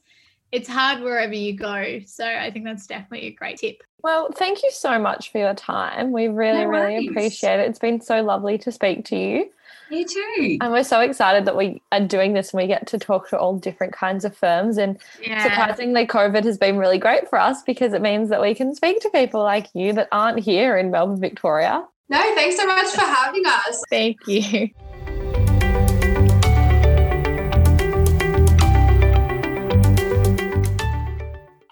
it's 0.51 0.69
hard 0.69 1.01
wherever 1.01 1.33
you 1.33 1.57
go. 1.57 1.99
So 2.05 2.25
I 2.25 2.49
think 2.51 2.63
that's 2.63 2.87
definitely 2.87 3.27
a 3.27 3.31
great 3.31 3.57
tip. 3.57 3.83
Well, 4.03 4.29
thank 4.33 4.63
you 4.63 4.71
so 4.71 4.97
much 4.97 5.31
for 5.31 5.39
your 5.39 5.53
time. 5.53 6.11
We 6.11 6.27
really, 6.27 6.63
No 6.63 6.67
really 6.67 7.07
appreciate 7.07 7.59
it. 7.59 7.69
It's 7.69 7.79
been 7.79 7.99
so 7.99 8.21
lovely 8.21 8.57
to 8.59 8.71
speak 8.71 9.03
to 9.05 9.17
you. 9.17 9.49
You 9.89 10.05
too. 10.05 10.57
And 10.61 10.71
we're 10.71 10.83
so 10.83 11.01
excited 11.01 11.45
that 11.45 11.55
we 11.55 11.81
are 11.91 11.99
doing 11.99 12.33
this 12.33 12.53
and 12.53 12.61
we 12.61 12.67
get 12.67 12.87
to 12.87 12.97
talk 12.97 13.29
to 13.29 13.37
all 13.37 13.57
different 13.57 13.93
kinds 13.93 14.25
of 14.25 14.35
firms. 14.35 14.77
And 14.77 14.99
Yeah. 15.21 15.43
surprisingly, 15.43 16.07
COVID 16.07 16.43
has 16.43 16.57
been 16.57 16.77
really 16.77 16.97
great 16.97 17.29
for 17.29 17.39
us 17.39 17.63
because 17.63 17.93
it 17.93 18.01
means 18.01 18.29
that 18.29 18.41
we 18.41 18.55
can 18.55 18.73
speak 18.73 19.01
to 19.01 19.09
people 19.09 19.43
like 19.43 19.67
you 19.73 19.93
that 19.93 20.07
aren't 20.11 20.39
here 20.39 20.77
in 20.77 20.91
Melbourne, 20.91 21.19
Victoria. 21.19 21.85
No, 22.09 22.21
thanks 22.35 22.57
so 22.57 22.65
much 22.65 22.87
for 22.87 23.01
having 23.01 23.45
us. 23.45 23.81
Thank 23.89 24.27
you. 24.27 24.69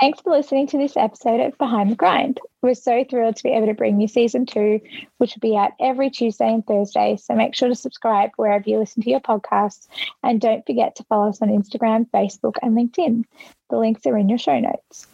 Thanks 0.03 0.19
for 0.19 0.31
listening 0.31 0.67
to 0.67 0.77
this 0.77 0.97
episode 0.97 1.39
of 1.39 1.57
Behind 1.57 1.89
the 1.89 1.95
Grind. 1.95 2.41
We're 2.61 2.73
so 2.73 3.05
thrilled 3.09 3.37
to 3.37 3.43
be 3.43 3.51
able 3.51 3.67
to 3.67 3.73
bring 3.73 4.01
you 4.01 4.09
season 4.09 4.45
two, 4.45 4.81
which 5.17 5.33
will 5.33 5.49
be 5.49 5.55
out 5.55 5.71
every 5.79 6.09
Tuesday 6.09 6.53
and 6.53 6.67
Thursday. 6.67 7.15
So 7.15 7.35
make 7.35 7.55
sure 7.55 7.69
to 7.69 7.75
subscribe 7.75 8.31
wherever 8.35 8.69
you 8.69 8.79
listen 8.79 9.01
to 9.03 9.09
your 9.09 9.21
podcasts. 9.21 9.87
And 10.21 10.41
don't 10.41 10.65
forget 10.65 10.97
to 10.97 11.05
follow 11.05 11.29
us 11.29 11.41
on 11.41 11.47
Instagram, 11.47 12.09
Facebook, 12.09 12.55
and 12.61 12.75
LinkedIn. 12.75 13.23
The 13.69 13.77
links 13.77 14.05
are 14.05 14.17
in 14.17 14.27
your 14.27 14.37
show 14.37 14.59
notes. 14.59 15.07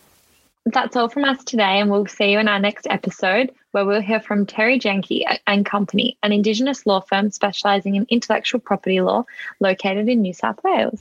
That's 0.65 0.95
all 0.95 1.07
from 1.07 1.25
us 1.25 1.43
today, 1.43 1.79
and 1.79 1.91
we'll 1.91 2.07
see 2.07 2.31
you 2.31 2.39
in 2.39 2.47
our 2.47 2.59
next 2.59 2.87
episode 2.89 3.51
where 3.73 3.85
we'll 3.85 4.01
hear 4.01 4.19
from 4.19 4.47
Terri 4.47 4.81
Janke 4.81 5.23
and 5.45 5.67
Company, 5.67 6.17
an 6.23 6.31
Indigenous 6.31 6.87
law 6.87 7.01
firm 7.01 7.29
specialising 7.29 7.93
in 7.93 8.07
intellectual 8.09 8.59
property 8.59 9.01
law 9.01 9.25
located 9.59 10.09
in 10.09 10.23
New 10.23 10.33
South 10.33 10.59
Wales. 10.63 10.99